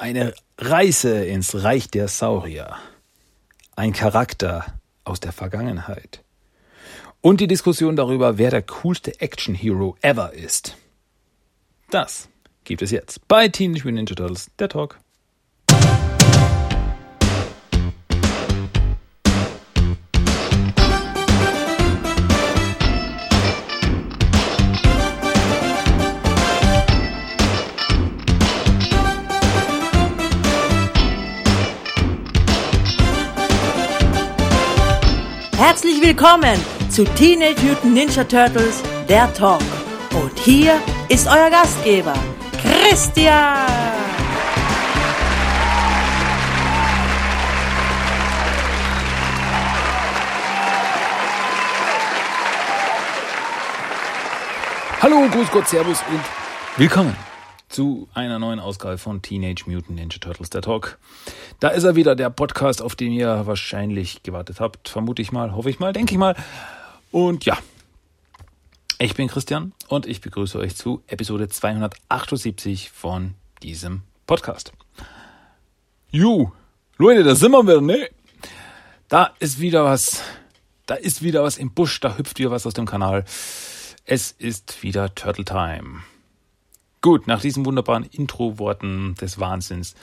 Eine 0.00 0.32
Reise 0.58 1.24
ins 1.24 1.64
Reich 1.64 1.90
der 1.90 2.06
Saurier. 2.06 2.76
Ein 3.74 3.92
Charakter 3.92 4.64
aus 5.02 5.18
der 5.18 5.32
Vergangenheit. 5.32 6.22
Und 7.20 7.40
die 7.40 7.48
Diskussion 7.48 7.96
darüber, 7.96 8.38
wer 8.38 8.52
der 8.52 8.62
coolste 8.62 9.20
Action-Hero 9.20 9.96
ever 10.00 10.32
ist. 10.34 10.76
Das 11.90 12.28
gibt 12.62 12.82
es 12.82 12.92
jetzt 12.92 13.26
bei 13.26 13.48
Teenage 13.48 13.82
Mutant 13.82 13.94
Ninja 13.96 14.14
Turtles, 14.14 14.50
der 14.60 14.68
Talk. 14.68 15.00
Herzlich 35.80 36.02
willkommen 36.02 36.60
zu 36.90 37.04
Teenage 37.04 37.62
Mutant 37.62 37.94
Ninja 37.94 38.24
Turtles, 38.24 38.82
der 39.08 39.32
Talk. 39.32 39.62
Und 40.12 40.36
hier 40.36 40.72
ist 41.08 41.28
euer 41.28 41.50
Gastgeber, 41.50 42.14
Christian. 42.60 43.64
Hallo, 55.00 55.28
Gruß 55.30 55.48
Gott, 55.52 55.68
Servus 55.68 56.02
und 56.10 56.20
willkommen 56.76 57.27
zu 57.68 58.08
einer 58.14 58.38
neuen 58.38 58.60
Ausgabe 58.60 58.98
von 58.98 59.22
Teenage 59.22 59.64
Mutant 59.66 59.90
Ninja 59.96 60.18
Turtles, 60.18 60.50
der 60.50 60.62
Talk. 60.62 60.98
Da 61.60 61.68
ist 61.68 61.84
er 61.84 61.96
wieder, 61.96 62.16
der 62.16 62.30
Podcast, 62.30 62.82
auf 62.82 62.96
den 62.96 63.12
ihr 63.12 63.46
wahrscheinlich 63.46 64.22
gewartet 64.22 64.60
habt. 64.60 64.88
Vermute 64.88 65.22
ich 65.22 65.32
mal, 65.32 65.54
hoffe 65.54 65.70
ich 65.70 65.78
mal, 65.78 65.92
denke 65.92 66.12
ich 66.12 66.18
mal. 66.18 66.34
Und 67.10 67.44
ja, 67.44 67.58
ich 68.98 69.14
bin 69.14 69.28
Christian 69.28 69.72
und 69.88 70.06
ich 70.06 70.20
begrüße 70.20 70.58
euch 70.58 70.76
zu 70.76 71.02
Episode 71.06 71.48
278 71.48 72.90
von 72.90 73.34
diesem 73.62 74.02
Podcast. 74.26 74.72
Ju, 76.10 76.50
Leute, 76.96 77.22
da 77.22 77.34
sind 77.34 77.52
wir 77.52 77.62
wieder, 77.62 77.80
ne? 77.80 78.08
Da 79.08 79.32
ist 79.38 79.60
wieder 79.60 79.84
was, 79.84 80.22
da 80.86 80.94
ist 80.94 81.22
wieder 81.22 81.42
was 81.42 81.58
im 81.58 81.70
Busch, 81.72 82.00
da 82.00 82.16
hüpft 82.16 82.38
wieder 82.38 82.50
was 82.50 82.66
aus 82.66 82.74
dem 82.74 82.86
Kanal. 82.86 83.24
Es 84.04 84.32
ist 84.32 84.82
wieder 84.82 85.14
Turtle 85.14 85.44
Time. 85.44 86.02
Gut, 87.00 87.26
nach 87.26 87.40
diesen 87.40 87.64
wunderbaren 87.64 88.04
Intro-Worten 88.04 89.14
des 89.14 89.38
Wahnsinns 89.38 89.94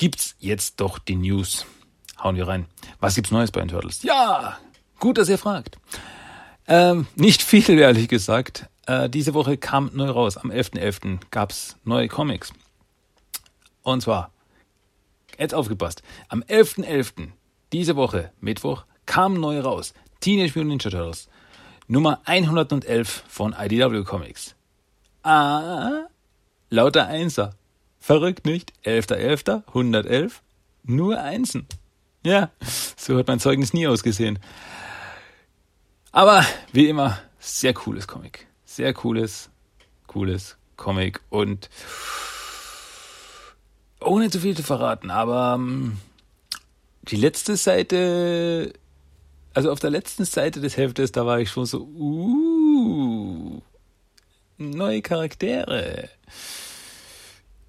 gibt's 0.00 0.34
jetzt 0.38 0.80
doch 0.80 0.98
die 0.98 1.16
News. 1.16 1.66
Hauen 2.18 2.36
wir 2.36 2.48
rein. 2.48 2.66
Was 3.00 3.16
gibt's 3.16 3.30
Neues 3.30 3.50
bei 3.50 3.60
den 3.60 3.68
Turtles? 3.68 4.02
Ja, 4.02 4.58
gut, 4.98 5.18
dass 5.18 5.28
ihr 5.28 5.36
fragt. 5.36 5.78
Ähm, 6.66 7.06
nicht 7.16 7.42
viel, 7.42 7.78
ehrlich 7.78 8.08
gesagt. 8.08 8.66
Äh, 8.86 9.10
diese 9.10 9.34
Woche 9.34 9.58
kam 9.58 9.90
neu 9.92 10.08
raus. 10.08 10.38
Am 10.38 10.50
11.11. 10.50 10.78
.11. 10.78 11.18
gab's 11.30 11.76
neue 11.84 12.08
Comics. 12.08 12.52
Und 13.82 14.00
zwar, 14.00 14.30
jetzt 15.38 15.54
aufgepasst, 15.54 16.02
am 16.28 16.42
11.11. 16.42 16.84
.11. 16.84 17.28
diese 17.72 17.96
Woche, 17.96 18.32
Mittwoch, 18.40 18.84
kam 19.04 19.34
neu 19.34 19.60
raus. 19.60 19.92
Teenage 20.20 20.52
Mutant 20.54 20.68
Ninja 20.68 20.90
Turtles. 20.90 21.28
Nummer 21.88 22.20
111 22.24 23.24
von 23.28 23.52
IDW 23.52 24.04
Comics. 24.04 24.54
Ah, 25.22 26.06
lauter 26.70 27.06
Einser. 27.06 27.54
Verrückt 27.98 28.46
nicht? 28.46 28.72
11.11., 28.84 29.66
111, 29.68 30.42
nur 30.84 31.20
Einsen. 31.20 31.66
Ja, 32.24 32.50
so 32.96 33.18
hat 33.18 33.28
mein 33.28 33.40
Zeugnis 33.40 33.72
nie 33.72 33.86
ausgesehen. 33.86 34.38
Aber 36.12 36.44
wie 36.72 36.88
immer, 36.88 37.18
sehr 37.38 37.74
cooles 37.74 38.06
Comic. 38.06 38.46
Sehr 38.64 38.92
cooles, 38.94 39.50
cooles 40.06 40.56
Comic 40.76 41.20
und 41.28 41.68
ohne 44.00 44.30
zu 44.30 44.40
viel 44.40 44.56
zu 44.56 44.62
verraten, 44.62 45.10
aber 45.10 45.54
ähm, 45.56 45.98
die 47.02 47.16
letzte 47.16 47.56
Seite, 47.56 48.72
also 49.52 49.70
auf 49.70 49.80
der 49.80 49.90
letzten 49.90 50.24
Seite 50.24 50.60
des 50.60 50.76
Heftes, 50.76 51.12
da 51.12 51.26
war 51.26 51.38
ich 51.38 51.50
schon 51.50 51.66
so, 51.66 51.82
uh, 51.82 53.60
neue 54.60 55.02
Charaktere. 55.02 56.10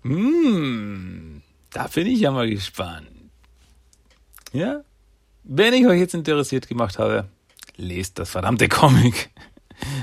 Hm, 0.04 1.42
da 1.72 1.88
bin 1.88 2.08
ich 2.08 2.20
ja 2.20 2.32
mal 2.32 2.50
gespannt. 2.50 3.08
Ja? 4.52 4.84
Wenn 5.44 5.74
ich 5.74 5.88
euch 5.88 6.00
jetzt 6.00 6.14
interessiert 6.14 6.68
gemacht 6.68 7.00
habe, 7.00 7.28
lest 7.78 8.20
das 8.20 8.30
verdammte 8.30 8.68
Comic. 8.68 9.30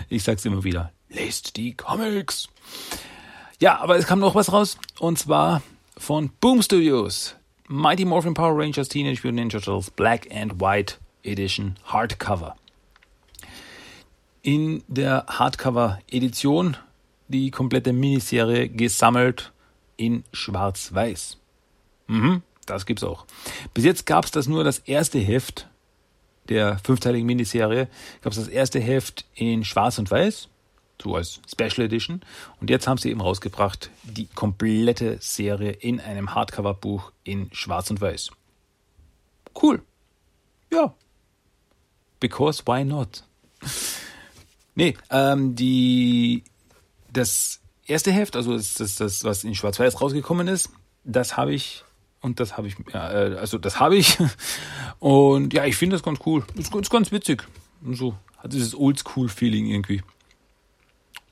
Ich 0.09 0.25
sag's 0.25 0.44
immer 0.44 0.65
wieder. 0.65 0.93
Lest 1.09 1.56
die 1.56 1.72
Comics. 1.76 2.49
Ja, 3.60 3.78
aber 3.78 3.97
es 3.97 4.09
kam 4.09 4.19
noch 4.19 4.34
was 4.34 4.53
raus. 4.53 4.76
Und 4.99 5.20
zwar 5.20 5.62
von 5.97 6.31
Boom 6.41 6.62
Studios. 6.62 7.37
Mighty 7.69 8.05
Morphin 8.05 8.34
Power 8.34 8.59
Rangers 8.59 8.88
Teenage 8.88 9.20
Mutant 9.22 9.37
Ninja 9.37 9.60
Turtles 9.60 9.93
Black 9.93 10.26
and 10.34 10.60
White 10.60 10.97
Edition 11.22 11.76
Hardcover. 11.84 12.56
In 14.43 14.82
der 14.88 15.26
Hardcover-Edition 15.28 16.76
die 17.28 17.50
komplette 17.50 17.93
Miniserie 17.93 18.69
gesammelt 18.69 19.53
in 19.97 20.25
Schwarz-Weiß. 20.32 21.37
Mhm, 22.06 22.43
das 22.66 22.87
gibt's 22.87 23.04
auch. 23.04 23.26
Bis 23.75 23.84
jetzt 23.84 24.06
gab's 24.06 24.31
das 24.31 24.49
nur 24.49 24.65
das 24.65 24.78
erste 24.81 25.19
Heft 25.19 25.69
der 26.49 26.78
fünfteiligen 26.78 27.26
Miniserie. 27.26 27.88
Gab's 28.22 28.37
das 28.37 28.49
erste 28.49 28.81
Heft 28.81 29.26
in 29.34 29.65
Schwarz 29.65 29.99
und 29.99 30.10
Weiß, 30.10 30.49
so 31.03 31.15
als 31.15 31.41
Special 31.47 31.87
Edition. 31.87 32.22
Und 32.60 32.70
jetzt 32.70 32.88
haben 32.88 32.99
sie 32.99 33.10
eben 33.10 33.20
rausgebracht 33.20 33.91
die 34.05 34.26
komplette 34.26 35.19
Serie 35.20 35.72
in 35.72 36.00
einem 36.00 36.34
Hardcover-Buch 36.34 37.12
in 37.25 37.50
Schwarz 37.53 37.91
und 37.91 38.00
Weiß. 38.00 38.31
Cool. 39.60 39.82
Ja. 40.72 40.94
Because 42.20 42.62
why 42.66 42.84
not? 42.84 43.25
Nee, 44.78 44.97
ähm, 45.11 45.56
die, 45.56 46.44
das 47.12 47.61
erste 47.84 48.12
Heft, 48.12 48.37
also 48.37 48.56
das, 48.56 48.75
das, 48.75 48.94
das 48.94 49.25
was 49.25 49.43
in 49.43 49.56
Schwarz-Weiß 49.56 50.00
rausgekommen 50.00 50.47
ist, 50.47 50.71
das 51.03 51.37
habe 51.37 51.53
ich 51.53 51.83
und 52.21 52.39
das 52.39 52.56
habe 52.56 52.69
ich, 52.69 52.77
ja, 52.94 53.11
äh, 53.11 53.37
also 53.38 53.59
das 53.59 53.81
habe 53.81 53.97
ich 53.97 54.19
und 55.00 55.53
ja, 55.53 55.65
ich 55.65 55.75
finde 55.75 55.97
das 55.97 56.05
ganz 56.05 56.21
cool, 56.25 56.44
ist, 56.55 56.72
ist 56.72 56.91
ganz 56.91 57.11
witzig 57.11 57.43
und 57.83 57.97
so 57.97 58.15
hat 58.37 58.53
dieses 58.53 58.77
Oldschool-Feeling 58.77 59.67
irgendwie. 59.67 60.00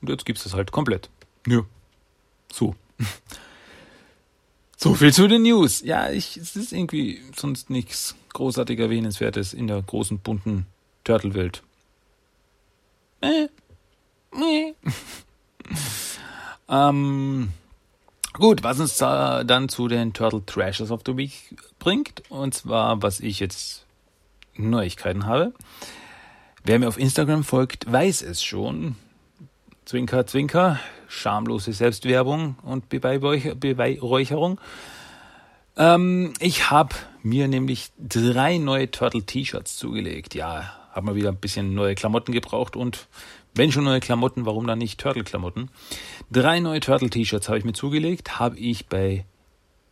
Und 0.01 0.09
jetzt 0.09 0.25
gibt's 0.25 0.43
das 0.43 0.53
halt 0.53 0.73
komplett. 0.73 1.09
Ja, 1.47 1.61
so. 2.51 2.75
So 4.79 4.93
viel 4.93 5.11
zu 5.11 5.27
den 5.27 5.41
News. 5.41 5.81
Ja, 5.81 6.11
ich, 6.11 6.37
es 6.37 6.55
ist 6.55 6.71
irgendwie 6.71 7.19
sonst 7.35 7.71
nichts 7.71 8.13
großartig 8.33 8.77
erwähnenswertes 8.77 9.55
in 9.55 9.65
der 9.65 9.81
großen 9.81 10.19
bunten 10.19 10.67
Turtle-Welt. 11.03 11.63
Äh, 13.21 13.47
äh. 14.33 14.73
Ähm, 16.69 17.49
gut, 18.33 18.63
was 18.63 18.79
uns 18.79 18.97
da 18.97 19.43
dann 19.43 19.69
zu 19.69 19.87
den 19.87 20.13
Turtle 20.13 20.45
Trashes 20.45 20.91
of 20.91 21.01
the 21.05 21.15
Week 21.15 21.55
bringt. 21.79 22.23
Und 22.29 22.53
zwar, 22.53 23.01
was 23.01 23.19
ich 23.19 23.39
jetzt 23.39 23.85
Neuigkeiten 24.55 25.25
habe. 25.25 25.53
Wer 26.63 26.79
mir 26.79 26.87
auf 26.87 26.99
Instagram 26.99 27.43
folgt, 27.43 27.89
weiß 27.91 28.21
es 28.23 28.43
schon. 28.43 28.95
Zwinker, 29.85 30.27
Zwinker, 30.27 30.79
schamlose 31.07 31.71
Selbstwerbung 31.71 32.57
und 32.63 32.89
Beweihräucherung. 32.89 34.59
Ähm, 35.77 36.33
ich 36.39 36.69
habe 36.69 36.95
mir 37.23 37.47
nämlich 37.47 37.91
drei 37.97 38.57
neue 38.57 38.91
Turtle 38.91 39.23
T-Shirts 39.23 39.77
zugelegt. 39.77 40.35
Ja, 40.35 40.73
habe 40.97 41.05
mal 41.05 41.15
wieder 41.15 41.29
ein 41.29 41.37
bisschen 41.37 41.73
neue 41.73 41.95
Klamotten 41.95 42.33
gebraucht 42.33 42.75
und 42.75 43.07
wenn 43.53 43.71
schon 43.71 43.85
neue 43.85 43.99
Klamotten, 43.99 44.45
warum 44.45 44.67
dann 44.67 44.79
nicht 44.79 44.99
Turtle-Klamotten? 44.99 45.69
Drei 46.31 46.59
neue 46.59 46.79
Turtle-T-Shirts 46.79 47.47
habe 47.47 47.59
ich 47.59 47.65
mir 47.65 47.73
zugelegt, 47.73 48.39
habe 48.39 48.57
ich 48.57 48.87
bei 48.87 49.25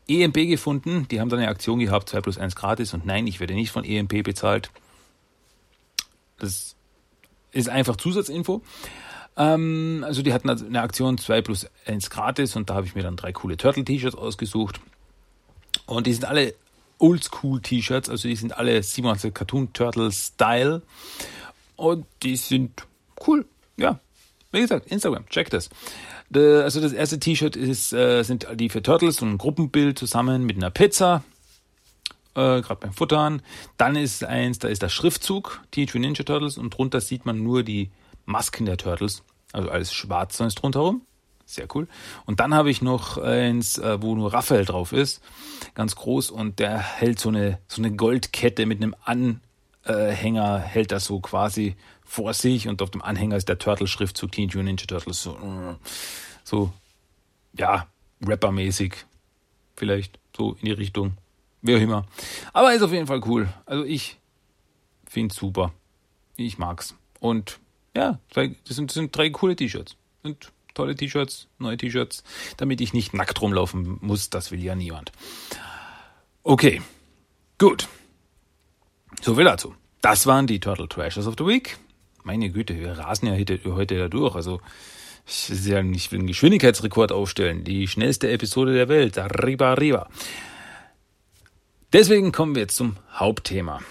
EMP 0.07 0.47
gefunden. 0.47 1.07
Die 1.09 1.19
haben 1.19 1.29
dann 1.29 1.39
eine 1.39 1.47
Aktion 1.47 1.79
gehabt, 1.79 2.09
2 2.09 2.21
plus 2.21 2.37
1 2.37 2.55
gratis. 2.55 2.93
Und 2.93 3.05
nein, 3.05 3.25
ich 3.27 3.39
werde 3.39 3.53
nicht 3.53 3.71
von 3.71 3.83
EMP 3.83 4.23
bezahlt. 4.23 4.71
Das 6.37 6.75
ist 7.51 7.69
einfach 7.69 7.95
Zusatzinfo. 7.95 8.61
Ähm, 9.37 10.03
also 10.05 10.21
die 10.21 10.33
hatten 10.33 10.49
eine 10.49 10.81
Aktion 10.81 11.17
2 11.17 11.41
plus 11.41 11.67
1 11.85 12.09
gratis 12.09 12.55
und 12.55 12.69
da 12.69 12.75
habe 12.75 12.85
ich 12.85 12.95
mir 12.95 13.03
dann 13.03 13.15
drei 13.15 13.31
coole 13.31 13.57
Turtle-T-Shirts 13.57 14.15
ausgesucht. 14.15 14.79
Und 15.87 16.07
die 16.07 16.13
sind 16.13 16.25
alle 16.25 16.55
Oldschool-T-Shirts, 16.99 18.09
also 18.09 18.27
die 18.27 18.35
sind 18.35 18.57
alle 18.57 18.81
27 18.81 19.33
Cartoon 19.33 19.73
Turtle 19.73 20.11
Style. 20.11 20.81
Und 21.75 22.05
die 22.23 22.35
sind 22.37 22.85
cool 23.27 23.45
ja, 23.77 23.99
wie 24.51 24.61
gesagt, 24.61 24.87
Instagram, 24.87 25.27
check 25.27 25.49
das. 25.49 25.69
also 26.33 26.81
das 26.81 26.93
erste 26.93 27.19
T-Shirt 27.19 27.55
ist, 27.55 27.93
äh, 27.93 28.23
sind 28.23 28.47
die 28.55 28.69
vier 28.69 28.83
Turtles, 28.83 29.17
so 29.17 29.25
ein 29.25 29.37
Gruppenbild 29.37 29.99
zusammen 29.99 30.45
mit 30.45 30.57
einer 30.57 30.71
Pizza, 30.71 31.23
äh, 32.35 32.61
gerade 32.61 32.79
beim 32.79 32.93
Futtern. 32.93 33.41
Dann 33.77 33.95
ist 33.95 34.23
eins, 34.23 34.59
da 34.59 34.67
ist 34.67 34.81
der 34.81 34.89
Schriftzug, 34.89 35.61
Teenage 35.71 35.99
Ninja 35.99 36.23
Turtles, 36.23 36.57
und 36.57 36.71
drunter 36.71 37.01
sieht 37.01 37.25
man 37.25 37.43
nur 37.43 37.63
die 37.63 37.91
Masken 38.25 38.65
der 38.65 38.77
Turtles, 38.77 39.23
also 39.51 39.69
alles 39.69 39.93
schwarz 39.93 40.39
ist 40.39 40.55
drumherum. 40.55 41.01
Sehr 41.45 41.67
cool. 41.75 41.87
Und 42.25 42.39
dann 42.39 42.53
habe 42.53 42.71
ich 42.71 42.81
noch 42.81 43.17
eins, 43.17 43.77
äh, 43.77 44.01
wo 44.01 44.15
nur 44.15 44.33
Raphael 44.33 44.65
drauf 44.65 44.91
ist, 44.91 45.21
ganz 45.75 45.95
groß, 45.95 46.31
und 46.31 46.59
der 46.59 46.79
hält 46.79 47.19
so 47.19 47.29
eine, 47.29 47.59
so 47.67 47.81
eine 47.81 47.95
Goldkette 47.95 48.65
mit 48.65 48.81
einem 48.81 48.95
Anhänger, 49.03 50.59
hält 50.59 50.91
das 50.91 51.05
so 51.05 51.19
quasi 51.19 51.75
vor 52.03 52.33
sich 52.33 52.67
und 52.67 52.81
auf 52.81 52.91
dem 52.91 53.01
Anhänger 53.01 53.35
ist 53.35 53.49
der 53.49 53.57
Turtle-Schriftzug 53.57 54.31
Teenage 54.31 54.57
Mutant 54.57 54.81
Ninja 54.81 54.85
Turtles. 54.85 55.21
So, 55.21 55.37
so 56.43 56.71
ja, 57.53 57.87
rappermäßig. 58.25 59.05
Vielleicht 59.75 60.19
so 60.35 60.53
in 60.53 60.65
die 60.65 60.71
Richtung. 60.71 61.17
Wie 61.61 61.75
auch 61.75 61.79
immer. 61.79 62.05
Aber 62.53 62.73
ist 62.73 62.83
auf 62.83 62.91
jeden 62.91 63.07
Fall 63.07 63.21
cool. 63.25 63.49
Also 63.65 63.83
ich 63.83 64.19
finde 65.07 65.33
es 65.33 65.39
super. 65.39 65.73
Ich 66.37 66.57
mag's. 66.57 66.95
Und 67.19 67.59
ja, 67.95 68.19
das 68.33 68.45
sind, 68.67 68.89
das 68.89 68.93
sind 68.93 69.15
drei 69.15 69.29
coole 69.29 69.55
T-Shirts. 69.55 69.95
Sind 70.23 70.51
tolle 70.75 70.95
T-Shirts, 70.95 71.47
neue 71.57 71.77
T-Shirts, 71.77 72.23
damit 72.57 72.81
ich 72.81 72.93
nicht 72.93 73.15
nackt 73.15 73.41
rumlaufen 73.41 73.97
muss. 74.01 74.29
Das 74.29 74.51
will 74.51 74.63
ja 74.63 74.75
niemand. 74.75 75.11
Okay, 76.43 76.81
gut. 77.57 77.87
So 79.21 79.33
viel 79.33 79.45
dazu. 79.45 79.73
Das 80.01 80.27
waren 80.27 80.45
die 80.45 80.59
Turtle 80.59 80.87
Trashers 80.87 81.25
of 81.25 81.33
the 81.39 81.45
Week. 81.45 81.77
Meine 82.23 82.51
Güte, 82.51 82.79
wir 82.79 82.91
rasen 82.91 83.27
ja 83.27 83.33
heute, 83.33 83.59
heute 83.65 83.97
da 83.97 84.07
durch. 84.07 84.35
Also 84.35 84.61
ich 85.27 85.49
will, 85.49 85.77
einen 85.77 86.27
Geschwindigkeitsrekord 86.27 87.11
aufstellen. 87.11 87.63
Die 87.63 87.87
schnellste 87.87 88.29
Episode 88.29 88.73
der 88.73 88.89
Welt. 88.89 89.17
Arriba, 89.17 89.71
arriba. 89.71 90.07
Deswegen 91.91 92.31
kommen 92.31 92.53
wir 92.53 92.63
jetzt 92.63 92.75
zum 92.75 92.97
Hauptthema. 93.11 93.81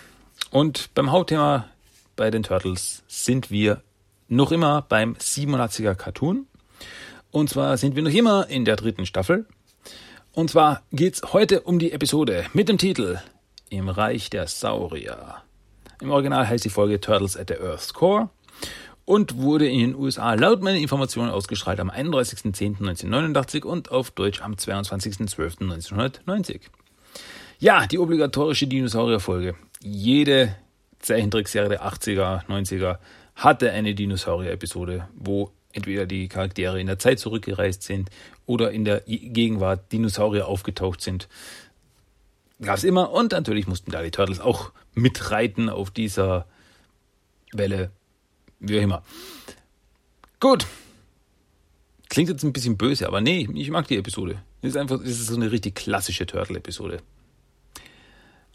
Und 0.50 0.94
beim 0.94 1.10
Hauptthema 1.10 1.68
bei 2.14 2.30
den 2.30 2.44
Turtles 2.44 3.02
sind 3.08 3.50
wir 3.50 3.82
noch 4.28 4.52
immer 4.52 4.82
beim 4.82 5.14
87er 5.14 5.94
Cartoon. 5.94 6.46
Und 7.34 7.50
zwar 7.50 7.76
sind 7.78 7.96
wir 7.96 8.02
noch 8.04 8.12
immer 8.12 8.48
in 8.48 8.64
der 8.64 8.76
dritten 8.76 9.06
Staffel. 9.06 9.44
Und 10.34 10.50
zwar 10.50 10.82
geht's 10.92 11.32
heute 11.32 11.62
um 11.62 11.80
die 11.80 11.90
Episode 11.90 12.46
mit 12.52 12.68
dem 12.68 12.78
Titel 12.78 13.18
Im 13.70 13.88
Reich 13.88 14.30
der 14.30 14.46
Saurier. 14.46 15.42
Im 16.00 16.12
Original 16.12 16.48
heißt 16.48 16.64
die 16.64 16.70
Folge 16.70 17.00
Turtles 17.00 17.36
at 17.36 17.48
the 17.48 17.54
Earth's 17.54 17.92
Core 17.92 18.28
und 19.04 19.38
wurde 19.38 19.66
in 19.66 19.80
den 19.80 19.96
USA 19.96 20.34
laut 20.34 20.62
meinen 20.62 20.80
Informationen 20.80 21.30
ausgestrahlt 21.30 21.80
am 21.80 21.90
31.10.1989 21.90 23.64
und 23.64 23.90
auf 23.90 24.12
Deutsch 24.12 24.40
am 24.40 24.52
22.12.1990. 24.52 26.60
Ja, 27.58 27.88
die 27.88 27.98
obligatorische 27.98 28.68
Dinosaurierfolge. 28.68 29.56
Jede 29.80 30.54
Zeichentrickserie 31.00 31.68
der 31.68 31.84
80er, 31.84 32.46
90er 32.46 32.98
hatte 33.34 33.72
eine 33.72 33.96
Dinosaurier-Episode, 33.96 35.08
wo 35.16 35.50
entweder 35.74 36.06
die 36.06 36.28
Charaktere 36.28 36.80
in 36.80 36.86
der 36.86 36.98
Zeit 36.98 37.18
zurückgereist 37.18 37.82
sind 37.82 38.10
oder 38.46 38.70
in 38.70 38.84
der 38.84 39.00
Gegenwart 39.06 39.92
Dinosaurier 39.92 40.46
aufgetaucht 40.46 41.00
sind. 41.00 41.28
Gab 42.62 42.78
es 42.78 42.84
immer 42.84 43.10
und 43.10 43.32
natürlich 43.32 43.66
mussten 43.66 43.90
da 43.90 44.02
die 44.02 44.10
Turtles 44.10 44.40
auch 44.40 44.72
mitreiten 44.94 45.68
auf 45.68 45.90
dieser 45.90 46.46
Welle, 47.52 47.90
wie 48.60 48.78
auch 48.78 48.82
immer. 48.82 49.02
Gut. 50.40 50.66
Klingt 52.08 52.30
jetzt 52.30 52.44
ein 52.44 52.52
bisschen 52.52 52.76
böse, 52.76 53.08
aber 53.08 53.20
nee, 53.20 53.48
ich 53.54 53.70
mag 53.70 53.88
die 53.88 53.96
Episode. 53.96 54.40
Es 54.62 54.70
ist 54.70 54.76
einfach, 54.76 55.00
es 55.00 55.20
ist 55.20 55.26
so 55.26 55.34
eine 55.34 55.50
richtig 55.50 55.74
klassische 55.74 56.26
Turtle-Episode. 56.26 57.02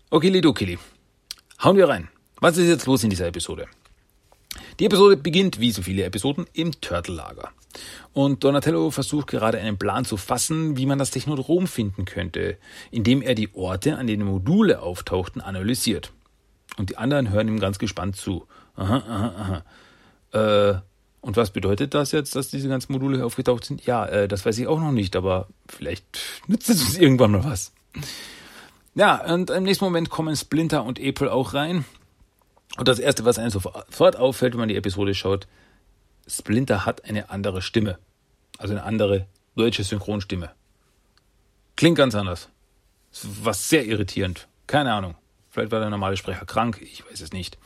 Okay, 0.10 0.30
Lido 0.30 0.54
Killy. 0.54 0.80
Hauen 1.62 1.76
wir 1.76 1.90
rein. 1.90 2.08
Was 2.40 2.58
ist 2.58 2.70
jetzt 2.70 2.86
los 2.86 3.04
in 3.04 3.10
dieser 3.10 3.28
Episode? 3.28 3.68
Die 4.80 4.86
Episode 4.86 5.18
beginnt, 5.18 5.60
wie 5.60 5.72
so 5.72 5.82
viele 5.82 6.04
Episoden, 6.04 6.46
im 6.54 6.72
Turtle-Lager. 6.80 7.50
Und 8.14 8.46
Donatello 8.46 8.92
versucht 8.92 9.28
gerade 9.28 9.60
einen 9.60 9.78
Plan 9.78 10.06
zu 10.06 10.16
fassen, 10.16 10.78
wie 10.78 10.86
man 10.86 10.98
das 10.98 11.12
Technodrom 11.12 11.68
finden 11.68 12.06
könnte, 12.06 12.58
indem 12.90 13.22
er 13.22 13.36
die 13.36 13.54
Orte, 13.54 13.98
an 13.98 14.08
denen 14.08 14.26
Module 14.26 14.82
auftauchten, 14.82 15.42
analysiert. 15.42 16.14
Und 16.78 16.90
die 16.90 16.98
anderen 16.98 17.30
hören 17.30 17.50
ihm 17.50 17.60
ganz 17.60 17.78
gespannt 17.78 18.16
zu. 18.16 18.46
Aha, 18.78 19.04
aha, 19.06 19.64
aha. 20.32 20.72
Äh, 20.72 20.82
und 21.20 21.36
was 21.36 21.52
bedeutet 21.52 21.94
das 21.94 22.14
jetzt, 22.14 22.38
dass 22.38 22.50
diese 22.50 22.70
ganzen 22.70 22.94
Module 22.94 23.26
aufgetaucht 23.26 23.66
sind? 23.66 23.86
Ja, 23.86 24.06
äh, 24.06 24.28
das 24.30 24.46
weiß 24.46 24.58
ich 24.60 24.68
auch 24.68 24.80
noch 24.80 24.94
nicht, 24.94 25.18
aber 25.18 25.50
vielleicht 25.68 26.06
nützt 26.48 26.70
es 26.70 26.82
uns 26.82 26.98
irgendwann 26.98 27.32
mal 27.32 27.44
was. 27.44 27.74
Ja, 28.96 29.26
und 29.34 29.50
im 29.50 29.64
nächsten 29.64 29.84
Moment 29.84 30.10
kommen 30.10 30.38
Splinter 30.38 30.86
und 30.86 31.02
April 31.02 31.28
auch 31.28 31.54
rein. 31.54 31.84
Und 32.78 32.88
das 32.88 33.00
Erste, 33.00 33.26
was 33.26 33.40
einem 33.40 33.50
sofort 33.50 34.16
auffällt, 34.16 34.54
wenn 34.54 34.60
man 34.60 34.70
die 34.70 34.76
Episode 34.76 35.14
schaut, 35.14 35.48
Splinter 36.28 36.86
hat 36.86 37.06
eine 37.06 37.30
andere 37.30 37.62
Stimme. 37.62 37.98
Also 38.58 38.74
eine 38.74 38.84
andere 38.84 39.26
deutsche 39.56 39.84
Synchronstimme. 39.84 40.52
Klingt 41.76 41.98
ganz 41.98 42.16
anders. 42.16 42.50
Was 43.24 43.70
sehr 43.70 43.86
irritierend. 43.86 44.48
Keine 44.68 44.94
Ahnung. 44.94 45.16
Vielleicht 45.50 45.72
war 45.72 45.80
der 45.80 45.90
normale 45.90 46.16
Sprecher 46.16 46.46
krank, 46.46 46.80
ich 46.82 47.04
weiß 47.10 47.22
es 47.22 47.34
nicht. 47.34 47.58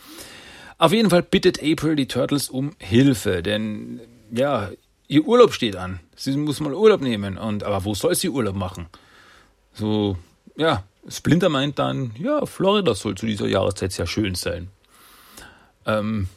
Auf 0.77 0.93
jeden 0.93 1.09
Fall 1.09 1.21
bittet 1.21 1.61
April 1.61 1.95
die 1.95 2.07
Turtles 2.07 2.49
um 2.49 2.75
Hilfe, 2.79 3.43
denn 3.43 3.99
ja, 4.31 4.71
ihr 5.07 5.25
Urlaub 5.25 5.53
steht 5.53 5.75
an. 5.75 5.99
Sie 6.15 6.35
muss 6.37 6.59
mal 6.59 6.73
Urlaub 6.73 7.01
nehmen. 7.01 7.37
Und 7.37 7.63
aber 7.63 7.85
wo 7.85 7.93
soll 7.93 8.15
sie 8.15 8.29
Urlaub 8.29 8.55
machen? 8.55 8.87
So, 9.73 10.17
ja, 10.55 10.83
Splinter 11.07 11.49
meint 11.49 11.79
dann, 11.79 12.11
ja, 12.17 12.45
Florida 12.45 12.95
soll 12.95 13.15
zu 13.15 13.25
dieser 13.25 13.47
Jahreszeit 13.47 13.91
sehr 13.91 14.07
schön 14.07 14.35
sein. 14.35 14.69
Ähm, 15.85 16.27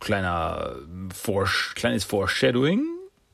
kleiner 0.00 0.76
Forsch 1.14 1.74
kleines 1.74 2.04
Foreshadowing. 2.04 2.84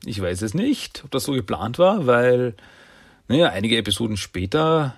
Ich 0.05 0.21
weiß 0.21 0.41
es 0.43 0.53
nicht, 0.53 1.03
ob 1.03 1.11
das 1.11 1.23
so 1.23 1.33
geplant 1.33 1.79
war, 1.79 2.05
weil, 2.05 2.55
naja, 3.27 3.49
einige 3.49 3.77
Episoden 3.77 4.17
später 4.17 4.95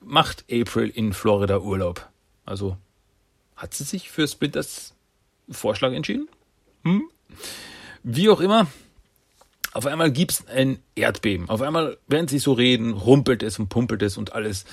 macht 0.00 0.44
April 0.50 0.88
in 0.88 1.12
Florida 1.12 1.58
Urlaub. 1.60 2.08
Also 2.44 2.76
hat 3.56 3.74
sie 3.74 3.84
sich 3.84 4.10
für 4.10 4.26
Splinters 4.26 4.94
Vorschlag 5.48 5.92
entschieden? 5.92 6.28
Hm? 6.84 7.08
Wie 8.02 8.28
auch 8.28 8.40
immer, 8.40 8.66
auf 9.74 9.86
einmal 9.86 10.12
gibt's 10.12 10.44
ein 10.48 10.80
Erdbeben. 10.94 11.48
Auf 11.48 11.62
einmal, 11.62 11.96
während 12.06 12.28
sie 12.28 12.38
so 12.38 12.52
reden, 12.52 12.92
rumpelt 12.92 13.42
es 13.42 13.58
und 13.58 13.68
pumpelt 13.68 14.02
es 14.02 14.18
und 14.18 14.34
alles 14.34 14.64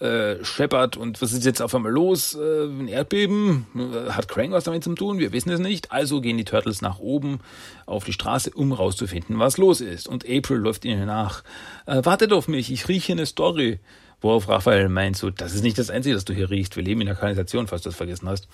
äh, 0.00 0.44
scheppert. 0.44 0.96
Und 0.96 1.22
was 1.22 1.32
ist 1.32 1.44
jetzt 1.44 1.62
auf 1.62 1.74
einmal 1.74 1.92
los? 1.92 2.34
Äh, 2.34 2.64
ein 2.64 2.88
Erdbeben? 2.88 3.66
Hat 4.08 4.26
Krang 4.26 4.50
was 4.50 4.64
damit 4.64 4.82
zu 4.82 4.94
tun? 4.94 5.20
Wir 5.20 5.32
wissen 5.32 5.50
es 5.50 5.60
nicht. 5.60 5.92
Also 5.92 6.20
gehen 6.20 6.36
die 6.36 6.44
Turtles 6.44 6.82
nach 6.82 6.98
oben 6.98 7.38
auf 7.86 8.04
die 8.04 8.12
Straße, 8.12 8.50
um 8.50 8.72
rauszufinden, 8.72 9.38
was 9.38 9.56
los 9.56 9.80
ist. 9.80 10.08
Und 10.08 10.24
April 10.28 10.58
läuft 10.58 10.84
ihnen 10.84 11.06
nach. 11.06 11.44
Äh, 11.86 12.04
wartet 12.04 12.32
auf 12.32 12.48
mich, 12.48 12.72
ich 12.72 12.88
rieche 12.88 13.12
eine 13.12 13.26
Story. 13.26 13.78
Worauf 14.20 14.48
Raphael 14.48 14.88
meint 14.88 15.16
so, 15.16 15.30
das 15.30 15.54
ist 15.54 15.62
nicht 15.62 15.78
das 15.78 15.90
Einzige, 15.90 16.14
das 16.14 16.24
du 16.24 16.34
hier 16.34 16.50
riechst. 16.50 16.76
Wir 16.76 16.82
leben 16.82 17.00
in 17.00 17.06
der 17.06 17.16
Kanalisation, 17.16 17.68
falls 17.68 17.82
du 17.82 17.88
das 17.88 17.96
vergessen 17.96 18.28
hast. 18.28 18.48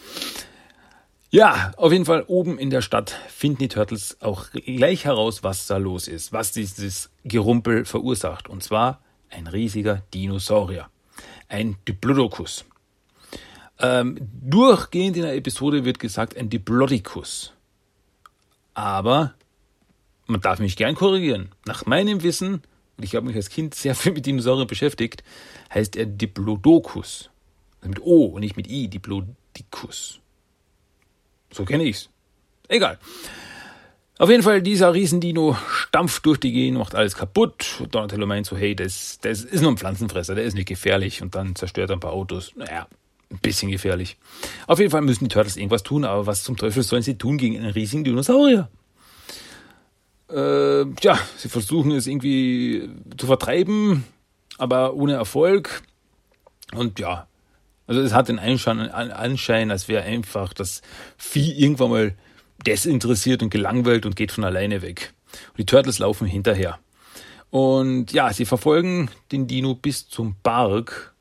Ja, 1.30 1.72
auf 1.76 1.92
jeden 1.92 2.04
Fall 2.04 2.24
oben 2.28 2.56
in 2.56 2.70
der 2.70 2.82
Stadt 2.82 3.10
finden 3.28 3.58
die 3.58 3.68
Turtles 3.68 4.16
auch 4.20 4.50
gleich 4.52 5.04
heraus, 5.04 5.42
was 5.42 5.66
da 5.66 5.76
los 5.76 6.06
ist, 6.06 6.32
was 6.32 6.52
dieses 6.52 7.10
Gerumpel 7.24 7.84
verursacht. 7.84 8.48
Und 8.48 8.62
zwar 8.62 9.00
ein 9.30 9.48
riesiger 9.48 10.02
Dinosaurier. 10.14 10.88
Ein 11.48 11.76
Diplodocus. 11.88 12.64
Ähm, 13.78 14.18
durchgehend 14.40 15.16
in 15.16 15.22
der 15.22 15.34
Episode 15.34 15.84
wird 15.84 15.98
gesagt 15.98 16.36
ein 16.36 16.48
Diplodicus. 16.48 17.52
Aber 18.74 19.34
man 20.26 20.40
darf 20.40 20.60
mich 20.60 20.76
gern 20.76 20.94
korrigieren. 20.94 21.50
Nach 21.66 21.86
meinem 21.86 22.22
Wissen, 22.22 22.62
und 22.96 23.04
ich 23.04 23.16
habe 23.16 23.26
mich 23.26 23.36
als 23.36 23.50
Kind 23.50 23.74
sehr 23.74 23.94
viel 23.96 24.12
mit 24.12 24.26
Dinosauriern 24.26 24.68
beschäftigt, 24.68 25.24
heißt 25.74 25.96
er 25.96 26.06
Diplodocus. 26.06 27.30
Also 27.80 27.88
mit 27.88 28.00
O 28.00 28.26
und 28.26 28.40
nicht 28.40 28.56
mit 28.56 28.68
I, 28.68 28.88
Diplodicus. 28.88 30.20
So 31.50 31.64
kenne 31.64 31.84
ich's. 31.84 32.08
Egal. 32.68 32.98
Auf 34.18 34.30
jeden 34.30 34.42
Fall, 34.42 34.62
dieser 34.62 34.94
Riesendino 34.94 35.56
stampft 35.68 36.24
durch 36.24 36.38
die 36.38 36.52
Gegend, 36.52 36.78
macht 36.78 36.94
alles 36.94 37.16
kaputt. 37.16 37.82
Donatello 37.90 38.26
meint 38.26 38.46
so, 38.46 38.56
hey, 38.56 38.74
das, 38.74 39.18
das 39.20 39.42
ist 39.42 39.60
nur 39.60 39.70
ein 39.70 39.76
Pflanzenfresser, 39.76 40.34
der 40.34 40.44
ist 40.44 40.54
nicht 40.54 40.68
gefährlich. 40.68 41.20
Und 41.20 41.34
dann 41.34 41.54
zerstört 41.54 41.90
er 41.90 41.96
ein 41.96 42.00
paar 42.00 42.14
Autos. 42.14 42.52
Naja, 42.56 42.86
ein 43.30 43.38
bisschen 43.38 43.70
gefährlich. 43.70 44.16
Auf 44.66 44.78
jeden 44.78 44.90
Fall 44.90 45.02
müssen 45.02 45.24
die 45.24 45.34
Turtles 45.34 45.56
irgendwas 45.58 45.82
tun, 45.82 46.06
aber 46.06 46.26
was 46.26 46.44
zum 46.44 46.56
Teufel 46.56 46.82
sollen 46.82 47.02
sie 47.02 47.18
tun 47.18 47.36
gegen 47.36 47.58
einen 47.58 47.70
riesigen 47.70 48.04
Dinosaurier? 48.04 48.70
Äh, 50.30 50.84
ja, 51.02 51.18
sie 51.36 51.50
versuchen 51.50 51.92
es 51.92 52.06
irgendwie 52.06 52.88
zu 53.18 53.26
vertreiben, 53.26 54.04
aber 54.56 54.94
ohne 54.94 55.12
Erfolg. 55.12 55.82
Und 56.72 56.98
ja, 56.98 57.28
also 57.86 58.00
es 58.00 58.12
hat 58.12 58.28
den 58.28 58.38
Anschein, 58.38 59.70
als 59.70 59.88
wäre 59.88 60.02
einfach 60.02 60.52
das 60.52 60.82
Vieh 61.16 61.52
irgendwann 61.52 61.90
mal 61.90 62.14
desinteressiert 62.66 63.42
und 63.42 63.50
gelangweilt 63.50 64.06
und 64.06 64.16
geht 64.16 64.32
von 64.32 64.44
alleine 64.44 64.82
weg. 64.82 65.12
Und 65.50 65.58
die 65.58 65.66
Turtles 65.66 65.98
laufen 65.98 66.26
hinterher. 66.26 66.78
Und 67.50 68.12
ja, 68.12 68.32
sie 68.32 68.44
verfolgen 68.44 69.10
den 69.30 69.46
Dino 69.46 69.74
bis 69.74 70.08
zum 70.08 70.36
Park 70.42 71.14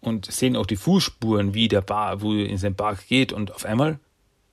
und 0.00 0.30
sehen 0.30 0.56
auch 0.56 0.66
die 0.66 0.76
Fußspuren, 0.76 1.54
wie 1.54 1.68
der 1.68 1.80
Bar, 1.80 2.20
wo 2.20 2.34
er 2.34 2.48
in 2.48 2.58
seinen 2.58 2.76
Park 2.76 3.08
geht. 3.08 3.32
Und 3.32 3.52
auf 3.52 3.64
einmal 3.64 3.98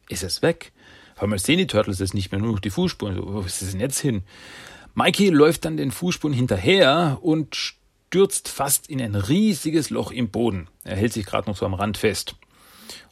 ist 0.10 0.24
es 0.24 0.42
weg. 0.42 0.72
Auf 1.16 1.24
einmal 1.24 1.40
sehen 1.40 1.60
die 1.60 1.68
Turtles 1.68 2.00
es 2.00 2.14
nicht 2.14 2.32
mehr, 2.32 2.42
nur 2.42 2.54
noch 2.54 2.60
die 2.60 2.70
Fußspuren. 2.70 3.16
So, 3.16 3.34
wo 3.34 3.42
ist 3.42 3.62
es 3.62 3.72
denn 3.72 3.80
jetzt 3.80 4.00
hin? 4.00 4.24
Mikey 4.96 5.30
läuft 5.30 5.66
dann 5.66 5.78
den 5.78 5.92
Fußspuren 5.92 6.34
hinterher 6.34 7.20
und 7.22 7.76
stürzt 8.12 8.50
fast 8.50 8.90
in 8.90 9.02
ein 9.02 9.16
riesiges 9.16 9.90
Loch 9.90 10.12
im 10.12 10.32
Boden. 10.32 10.68
Er 10.84 10.98
hält 10.98 11.14
sich 11.14 11.26
gerade 11.26 11.50
noch 11.50 11.56
so 11.56 11.66
am 11.66 11.74
Rand 11.74 11.96
fest. 11.96 12.36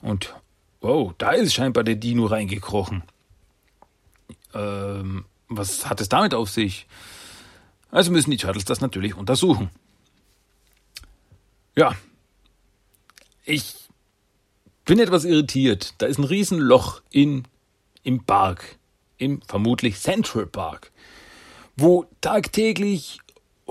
Und 0.01 0.35
wow, 0.81 1.13
da 1.17 1.31
ist 1.31 1.53
scheinbar 1.53 1.85
der 1.85 1.95
Dino 1.95 2.25
reingekrochen. 2.25 3.03
Ähm, 4.53 5.23
was 5.47 5.89
hat 5.89 6.01
es 6.01 6.09
damit 6.09 6.33
auf 6.33 6.49
sich? 6.49 6.85
Also 7.91 8.11
müssen 8.11 8.29
die 8.31 8.35
Turtles 8.35 8.65
das 8.65 8.81
natürlich 8.81 9.15
untersuchen. 9.15 9.69
Ja, 11.77 11.95
ich 13.45 13.73
bin 14.83 14.99
etwas 14.99 15.23
irritiert. 15.23 15.93
Da 15.99 16.07
ist 16.07 16.17
ein 16.17 16.25
Riesenloch 16.25 17.01
in, 17.09 17.45
im 18.03 18.25
Park, 18.25 18.77
im 19.17 19.41
vermutlich 19.43 19.97
Central 19.97 20.45
Park, 20.45 20.91
wo 21.77 22.05
tagtäglich 22.19 23.21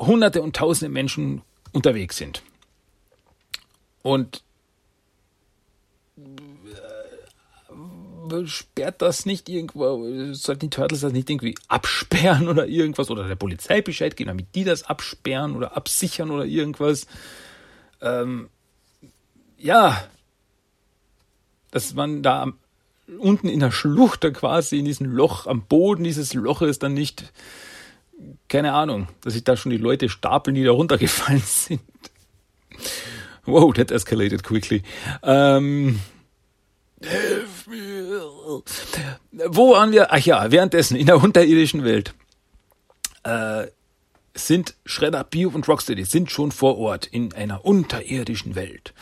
Hunderte 0.06 0.42
und 0.42 0.56
Tausende 0.56 0.92
Menschen 0.92 1.42
unterwegs 1.72 2.16
sind. 2.16 2.42
Und 4.02 4.42
äh, 6.16 6.20
sperrt 8.46 9.02
das 9.02 9.26
nicht 9.26 9.48
irgendwo, 9.48 10.34
sollten 10.34 10.60
die 10.60 10.70
Turtles 10.70 11.00
das 11.00 11.12
nicht 11.12 11.30
irgendwie 11.30 11.54
absperren 11.68 12.48
oder 12.48 12.66
irgendwas 12.66 13.10
oder 13.10 13.26
der 13.26 13.36
Polizei 13.36 13.80
Bescheid 13.80 14.16
geben, 14.16 14.28
damit 14.28 14.54
die 14.54 14.64
das 14.64 14.84
absperren 14.84 15.56
oder 15.56 15.76
absichern 15.76 16.30
oder 16.30 16.44
irgendwas. 16.44 17.06
Ähm, 18.00 18.48
ja, 19.58 20.04
dass 21.70 21.94
man 21.94 22.22
da 22.22 22.52
unten 23.18 23.48
in 23.48 23.60
der 23.60 23.70
Schlucht 23.70 24.24
da 24.24 24.30
quasi 24.30 24.78
in 24.78 24.84
diesem 24.84 25.06
Loch 25.06 25.46
am 25.46 25.62
Boden 25.62 26.04
dieses 26.04 26.34
Loches 26.34 26.78
dann 26.78 26.94
nicht 26.94 27.32
keine 28.48 28.72
Ahnung, 28.72 29.08
dass 29.22 29.34
sich 29.34 29.44
da 29.44 29.56
schon 29.56 29.70
die 29.70 29.78
Leute 29.78 30.08
stapeln, 30.08 30.54
die 30.54 30.64
da 30.64 30.72
runtergefallen 30.72 31.42
sind. 31.44 31.80
Wow, 33.44 33.72
that 33.74 33.90
escalated 33.90 34.42
quickly. 34.42 34.82
Ähm, 35.22 36.00
wo 39.46 39.72
waren 39.72 39.92
wir? 39.92 40.12
Ach 40.12 40.18
ja, 40.18 40.50
währenddessen 40.50 40.96
in 40.96 41.06
der 41.06 41.22
unterirdischen 41.22 41.84
Welt 41.84 42.14
äh, 43.22 43.66
sind 44.34 44.74
Shredder, 44.84 45.24
Bio 45.24 45.50
und 45.50 45.66
Rocksteady 45.68 46.04
sind 46.04 46.30
schon 46.30 46.52
vor 46.52 46.78
Ort 46.78 47.06
in 47.06 47.32
einer 47.32 47.64
unterirdischen 47.64 48.54
Welt. 48.54 48.92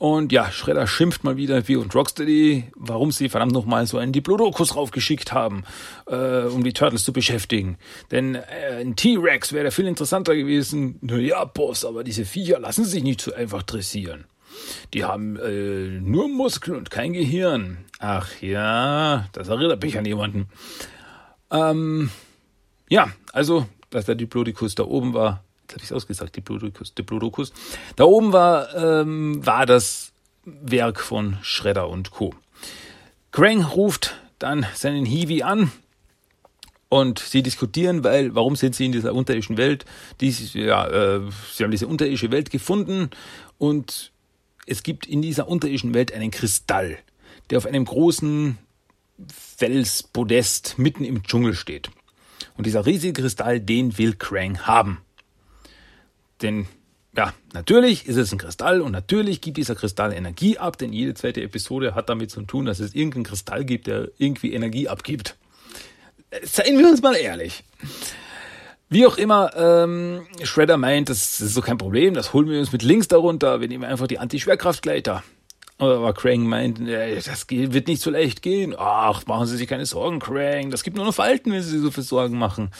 Und 0.00 0.32
ja, 0.32 0.50
Shredder 0.50 0.86
schimpft 0.86 1.24
mal 1.24 1.36
wieder 1.36 1.68
wie 1.68 1.76
und 1.76 1.94
Rocksteady, 1.94 2.64
warum 2.74 3.12
sie 3.12 3.28
verdammt 3.28 3.52
nochmal 3.52 3.86
so 3.86 3.98
einen 3.98 4.12
Diplodocus 4.12 4.74
raufgeschickt 4.74 5.34
haben, 5.34 5.64
äh, 6.06 6.44
um 6.44 6.64
die 6.64 6.72
Turtles 6.72 7.04
zu 7.04 7.12
beschäftigen. 7.12 7.76
Denn 8.10 8.34
äh, 8.34 8.78
ein 8.80 8.96
T-Rex 8.96 9.52
wäre 9.52 9.70
viel 9.70 9.86
interessanter 9.86 10.34
gewesen. 10.34 10.96
Naja, 11.02 11.44
Boss, 11.44 11.84
aber 11.84 12.02
diese 12.02 12.24
Viecher 12.24 12.58
lassen 12.58 12.86
sich 12.86 13.02
nicht 13.02 13.20
so 13.20 13.34
einfach 13.34 13.62
dressieren. 13.62 14.24
Die 14.94 15.04
haben 15.04 15.36
äh, 15.36 16.00
nur 16.00 16.30
Muskeln 16.30 16.78
und 16.78 16.90
kein 16.90 17.12
Gehirn. 17.12 17.84
Ach 17.98 18.26
ja, 18.40 19.28
das 19.32 19.48
erinnert 19.48 19.82
mich 19.82 19.98
an 19.98 20.06
jemanden. 20.06 20.48
Ähm, 21.50 22.08
ja, 22.88 23.10
also, 23.34 23.66
dass 23.90 24.06
der 24.06 24.14
Diplodocus 24.14 24.74
da 24.74 24.84
oben 24.84 25.12
war, 25.12 25.44
habe 25.72 25.80
ich 25.80 25.90
es 25.90 25.92
ausgesagt, 25.92 26.36
Diplodocus, 26.36 26.94
Diplodocus. 26.94 27.52
Da 27.96 28.04
oben 28.04 28.32
war, 28.32 28.74
ähm, 28.74 29.44
war 29.44 29.66
das 29.66 30.12
Werk 30.44 31.00
von 31.00 31.38
Shredder 31.42 31.88
und 31.88 32.10
Co. 32.10 32.34
Krang 33.30 33.62
ruft 33.62 34.16
dann 34.38 34.66
seinen 34.74 35.04
Hiwi 35.04 35.42
an 35.42 35.70
und 36.88 37.20
sie 37.20 37.42
diskutieren, 37.42 38.02
weil, 38.02 38.34
warum 38.34 38.56
sind 38.56 38.74
sie 38.74 38.86
in 38.86 38.92
dieser 38.92 39.14
unterirdischen 39.14 39.56
Welt? 39.56 39.84
Dies, 40.20 40.54
ja, 40.54 40.86
äh, 40.88 41.20
sie 41.52 41.62
haben 41.62 41.70
diese 41.70 41.86
unterirdische 41.86 42.32
Welt 42.32 42.50
gefunden 42.50 43.10
und 43.58 44.12
es 44.66 44.82
gibt 44.82 45.06
in 45.06 45.22
dieser 45.22 45.48
unterirdischen 45.48 45.94
Welt 45.94 46.12
einen 46.12 46.30
Kristall, 46.30 46.98
der 47.50 47.58
auf 47.58 47.66
einem 47.66 47.84
großen 47.84 48.58
Felspodest 49.56 50.78
mitten 50.78 51.04
im 51.04 51.22
Dschungel 51.22 51.54
steht. 51.54 51.90
Und 52.56 52.66
dieser 52.66 52.86
riesige 52.86 53.22
Kristall, 53.22 53.60
den 53.60 53.96
will 53.98 54.14
Krang 54.14 54.66
haben. 54.66 54.98
Denn 56.42 56.66
ja, 57.16 57.34
natürlich 57.52 58.06
ist 58.06 58.16
es 58.16 58.32
ein 58.32 58.38
Kristall 58.38 58.80
und 58.80 58.92
natürlich 58.92 59.40
gibt 59.40 59.56
dieser 59.56 59.74
Kristall 59.74 60.12
Energie 60.12 60.58
ab, 60.58 60.78
denn 60.78 60.92
jede 60.92 61.14
zweite 61.14 61.42
Episode 61.42 61.94
hat 61.94 62.08
damit 62.08 62.30
zu 62.30 62.42
tun, 62.42 62.66
dass 62.66 62.78
es 62.78 62.94
irgendeinen 62.94 63.24
Kristall 63.24 63.64
gibt, 63.64 63.88
der 63.88 64.10
irgendwie 64.18 64.52
Energie 64.52 64.88
abgibt. 64.88 65.36
Seien 66.42 66.78
wir 66.78 66.88
uns 66.88 67.02
mal 67.02 67.16
ehrlich. 67.16 67.64
Wie 68.88 69.06
auch 69.06 69.18
immer, 69.18 69.50
ähm, 69.56 70.26
Shredder 70.42 70.76
meint, 70.76 71.08
das 71.08 71.40
ist 71.40 71.54
so 71.54 71.60
kein 71.60 71.78
Problem, 71.78 72.14
das 72.14 72.32
holen 72.32 72.48
wir 72.48 72.58
uns 72.58 72.72
mit 72.72 72.82
links 72.82 73.08
darunter, 73.08 73.60
wir 73.60 73.68
nehmen 73.68 73.84
einfach 73.84 74.06
die 74.06 74.18
Anti-Schwerkraftgleiter. 74.18 75.22
Aber 75.80 76.12
Krang 76.12 76.46
meint, 76.46 76.78
das 76.78 77.46
wird 77.48 77.88
nicht 77.88 78.02
so 78.02 78.10
leicht 78.10 78.42
gehen. 78.42 78.74
Ach, 78.78 79.24
machen 79.26 79.46
Sie 79.46 79.56
sich 79.56 79.66
keine 79.66 79.86
Sorgen, 79.86 80.18
Krang. 80.18 80.70
Das 80.70 80.82
gibt 80.82 80.96
nur 80.96 81.06
noch 81.06 81.14
Falten, 81.14 81.52
wenn 81.52 81.62
Sie 81.62 81.70
sich 81.70 81.80
so 81.80 81.90
viel 81.90 82.04
Sorgen 82.04 82.38
machen. 82.38 82.70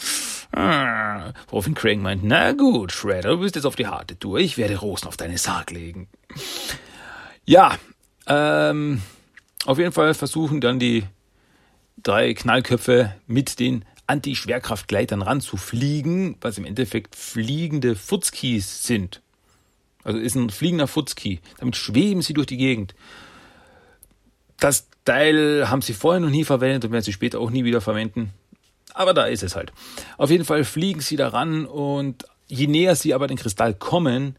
Ah, 0.53 1.33
woraufhin 1.49 1.75
Krang 1.75 2.03
meint, 2.03 2.25
na 2.25 2.53
gut, 2.53 2.93
Shredder, 2.93 3.31
du 3.31 3.39
bist 3.39 3.55
jetzt 3.55 3.65
auf 3.65 3.77
die 3.77 3.87
harte 3.87 4.19
Tour. 4.19 4.39
Ich 4.39 4.59
werde 4.59 4.77
Rosen 4.77 5.09
auf 5.09 5.17
deine 5.17 5.39
Sarg 5.39 5.71
legen. 5.71 6.09
Ja, 7.47 7.79
ähm, 8.27 9.01
auf 9.65 9.79
jeden 9.79 9.93
Fall 9.93 10.13
versuchen 10.13 10.61
dann 10.61 10.79
die 10.79 11.05
drei 12.03 12.35
Knallköpfe 12.35 13.15
mit 13.27 13.61
den 13.61 13.85
Anti-Schwerkraftgleitern 14.09 15.23
ranzufliegen, 15.23 16.37
was 16.41 16.59
im 16.59 16.65
Endeffekt 16.67 17.17
fliegende 17.17 17.97
Futzkis 17.97 18.85
sind. 18.85 19.23
Also 20.05 20.19
ist 20.19 20.35
ein 20.35 20.51
fliegender 20.51 20.87
Futzki. 20.87 21.41
Damit 21.59 21.77
schweben 21.77 22.23
sie 22.23 22.35
durch 22.35 22.47
die 22.47 22.57
Gegend. 22.57 22.95
Das 24.59 24.89
Teil 25.05 25.69
haben 25.69 25.83
sie 25.83 25.95
vorher 25.95 26.21
noch 26.21 26.31
nie 26.31 26.45
verwendet 26.45 26.85
und 26.85 26.93
werden 26.93 27.05
sie 27.05 27.13
später 27.13 27.41
auch 27.41 27.51
nie 27.51 27.65
wieder 27.65 27.81
verwenden. 27.81 28.33
Aber 28.95 29.15
da 29.15 29.25
ist 29.25 29.43
es 29.43 29.57
halt. 29.57 29.73
Auf 30.19 30.31
jeden 30.31 30.45
Fall 30.45 30.65
fliegen 30.65 31.01
sie 31.01 31.17
daran 31.17 31.65
und 31.65 32.25
je 32.49 32.67
näher 32.67 32.97
sie 32.97 33.15
aber 33.15 33.27
den 33.27 33.39
Kristall 33.39 33.75
kommen, 33.75 34.37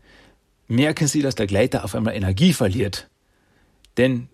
merken 0.67 1.07
sie, 1.07 1.21
dass 1.21 1.35
der 1.35 1.47
Gleiter 1.47 1.83
auf 1.83 1.95
einmal 1.95 2.15
Energie 2.15 2.53
verliert. 2.53 3.09
Denn 3.97 4.29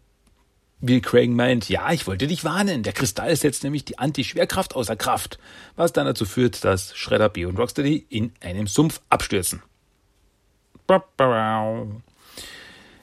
wie 0.80 1.02
Craig 1.02 1.32
meint, 1.32 1.70
ja, 1.70 1.92
ich 1.92 2.06
wollte 2.06 2.28
dich 2.28 2.44
warnen. 2.44 2.84
Der 2.84 2.94
Kristall 2.94 3.36
setzt 3.36 3.64
nämlich 3.64 3.86
die 3.86 3.98
Anti-Schwerkraft 3.98 4.76
außer 4.76 4.96
Kraft, 4.96 5.40
was 5.76 5.94
dann 5.94 6.06
dazu 6.06 6.26
führt, 6.26 6.64
dass 6.64 6.96
Shredder, 6.96 7.30
B 7.30 7.46
und 7.46 7.58
Rocksteady 7.58 8.06
in 8.10 8.32
einem 8.42 8.68
Sumpf 8.68 9.02
abstürzen. 9.10 9.64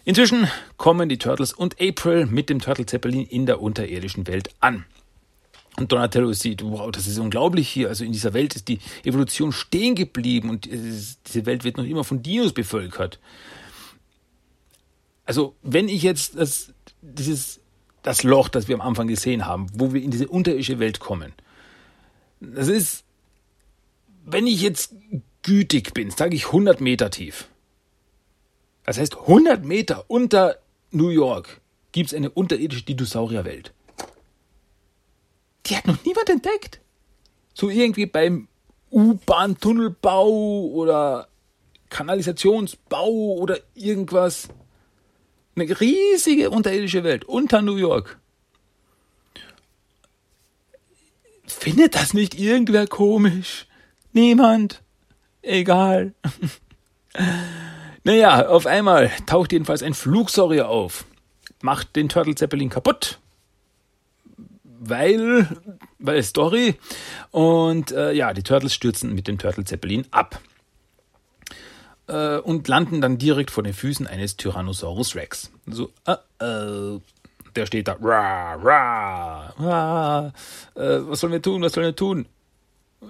Inzwischen 0.05 0.49
kommen 0.77 1.09
die 1.09 1.19
Turtles 1.19 1.53
und 1.53 1.81
April 1.81 2.27
mit 2.27 2.51
dem 2.51 2.61
Turtle 2.61 2.87
Zeppelin 2.87 3.25
in 3.27 3.47
der 3.47 3.63
unterirdischen 3.63 4.27
Welt 4.27 4.51
an. 4.61 4.85
Und 5.77 5.91
Donatello 5.91 6.33
sieht, 6.33 6.63
wow, 6.63 6.91
das 6.93 7.07
ist 7.07 7.19
unglaublich 7.19 7.69
hier. 7.69 7.89
Also 7.89 8.05
in 8.05 8.13
dieser 8.13 8.33
Welt 8.33 8.55
ist 8.55 8.69
die 8.69 8.79
Evolution 9.05 9.51
stehen 9.51 9.95
geblieben 9.95 10.51
und 10.51 10.67
diese 10.67 11.47
Welt 11.47 11.65
wird 11.65 11.79
noch 11.79 11.85
immer 11.85 12.05
von 12.05 12.23
Dinos 12.23 12.53
bevölkert. 12.53 13.19
Also 15.25 15.57
wenn 15.63 15.89
ich 15.89 16.03
jetzt 16.03 16.39
das, 16.39 16.73
dieses, 17.01 17.61
das 18.03 18.23
Loch, 18.23 18.49
das 18.49 18.69
wir 18.69 18.75
am 18.75 18.83
Anfang 18.83 19.09
gesehen 19.09 19.47
haben, 19.47 19.67
wo 19.75 19.93
wir 19.93 20.03
in 20.03 20.11
diese 20.11 20.29
unterirdische 20.29 20.79
Welt 20.79 21.01
kommen, 21.01 21.33
das 22.41 22.69
ist, 22.69 23.05
wenn 24.25 24.47
ich 24.47 24.61
jetzt 24.61 24.95
gütig 25.43 25.95
bin, 25.95 26.11
sage 26.11 26.37
ich 26.37 26.47
100 26.47 26.81
Meter 26.81 27.11
tief. 27.11 27.49
Das 28.85 28.99
heißt, 28.99 29.17
100 29.17 29.65
Meter 29.65 30.05
unter 30.09 30.59
New 30.91 31.09
York 31.09 31.61
gibt 31.93 32.09
es 32.09 32.15
eine 32.15 32.31
unterirdische 32.31 32.85
Dinosaurierwelt. 32.85 33.73
Die 35.67 35.77
hat 35.77 35.87
noch 35.87 36.05
niemand 36.05 36.29
entdeckt. 36.29 36.81
So 37.55 37.71
irgendwie 37.71 38.07
beim 38.07 38.49
U-Bahn-Tunnelbau 38.91 40.29
oder 40.67 41.29
Kanalisationsbau 41.89 43.09
oder 43.09 43.59
irgendwas. 43.75 44.49
Eine 45.57 45.81
riesige 45.81 46.51
unterirdische 46.51 47.05
Welt 47.05 47.25
unter 47.25 47.63
New 47.63 47.77
York. 47.77 48.19
Findet 51.47 51.95
das 51.95 52.13
nicht 52.13 52.39
irgendwer 52.39 52.87
komisch? 52.87 53.67
Niemand. 54.13 54.83
Egal. 55.43 56.15
Naja, 58.05 58.49
auf 58.49 58.67
einmal 58.67 59.11
taucht 59.25 59.53
jedenfalls 59.53 59.83
ein 59.83 59.95
Flugsaurier 59.95 60.69
auf, 60.69 61.07
macht 61.63 61.97
den 61.97 62.11
Turtle 62.11 62.35
Zeppelin 62.35 62.69
kaputt, 62.69 63.19
weil, 64.63 65.49
weil 65.99 66.23
Story. 66.23 66.77
Und 67.31 67.93
äh, 67.93 68.13
ja, 68.13 68.35
die 68.35 68.43
Turtles 68.43 68.75
stürzen 68.75 69.15
mit 69.15 69.27
dem 69.27 69.39
Turtle 69.39 69.65
Zeppelin 69.65 70.05
ab 70.11 70.39
äh, 72.09 72.37
und 72.37 72.69
landen 72.69 73.01
dann 73.01 73.17
direkt 73.17 73.51
vor 73.51 73.63
den 73.63 73.73
Füßen 73.73 74.07
eines 74.07 74.37
Tyrannosaurus 74.37 75.17
Rex. 75.17 75.51
So, 75.67 75.91
uh, 76.07 76.45
uh, 76.45 77.01
der 77.57 77.65
steht 77.65 77.89
da, 77.89 77.97
rah, 78.03 78.55
rah, 78.57 79.55
rah, 79.59 80.33
äh, 80.75 81.01
was 81.09 81.21
sollen 81.21 81.33
wir 81.33 81.41
tun, 81.41 81.63
was 81.63 81.73
sollen 81.73 81.87
wir 81.87 81.97
tun? 81.97 82.27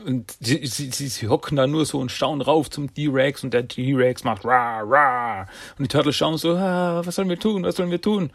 Und 0.05 0.37
sie, 0.41 0.67
sie, 0.67 0.91
sie, 0.91 1.09
sie 1.09 1.29
hocken 1.29 1.57
da 1.57 1.67
nur 1.67 1.87
so 1.87 1.99
und 1.99 2.13
schauen 2.13 2.43
rauf 2.43 2.69
zum 2.69 2.93
T-Rex 2.93 3.43
und 3.43 3.55
der 3.55 3.67
T-Rex 3.67 4.23
macht 4.25 4.45
rah, 4.45 4.81
rah. 4.81 5.49
Und 5.79 5.85
die 5.85 5.89
Turtles 5.89 6.17
schauen 6.17 6.37
so, 6.37 6.57
ah, 6.57 7.01
was 7.05 7.15
sollen 7.15 7.31
wir 7.31 7.39
tun, 7.39 7.63
was 7.63 7.77
sollen 7.77 7.91
wir 7.91 8.01
tun? 8.01 8.31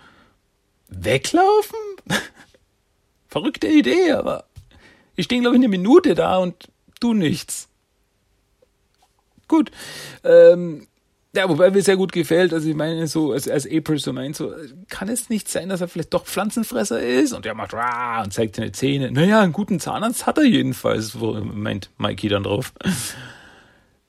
Weglaufen? 0.87 1.77
Verrückte 3.27 3.67
Idee, 3.67 4.13
aber 4.13 4.45
ich 5.15 5.25
stehe, 5.25 5.41
glaube 5.41 5.55
ich, 5.55 5.59
eine 5.59 5.67
Minute 5.67 6.15
da 6.15 6.37
und 6.37 6.69
tu 6.99 7.13
nichts. 7.13 7.69
Gut. 9.47 9.69
Ähm, 10.23 10.87
ja, 11.35 11.47
wobei 11.47 11.69
mir 11.69 11.83
sehr 11.83 11.97
gut 11.97 12.11
gefällt, 12.11 12.53
also 12.53 12.67
ich 12.67 12.75
meine, 12.75 13.05
so 13.07 13.33
als, 13.33 13.47
als 13.47 13.67
April 13.67 13.99
so 13.99 14.13
meint, 14.13 14.35
so, 14.35 14.51
kann 14.89 15.09
es 15.09 15.29
nicht 15.29 15.47
sein, 15.47 15.69
dass 15.69 15.81
er 15.81 15.87
vielleicht 15.87 16.13
doch 16.13 16.25
Pflanzenfresser 16.25 17.01
ist? 17.01 17.33
Und 17.33 17.45
er 17.45 17.53
macht 17.53 17.73
Rah 17.73 18.23
und 18.23 18.33
zeigt 18.33 18.55
seine 18.55 18.71
Zähne. 18.71 19.11
Naja, 19.11 19.41
einen 19.41 19.53
guten 19.53 19.79
Zahnarzt 19.79 20.25
hat 20.25 20.39
er 20.39 20.45
jedenfalls, 20.45 21.19
wo 21.19 21.33
meint 21.33 21.91
Mikey 21.97 22.29
dann 22.29 22.43
drauf. 22.43 22.73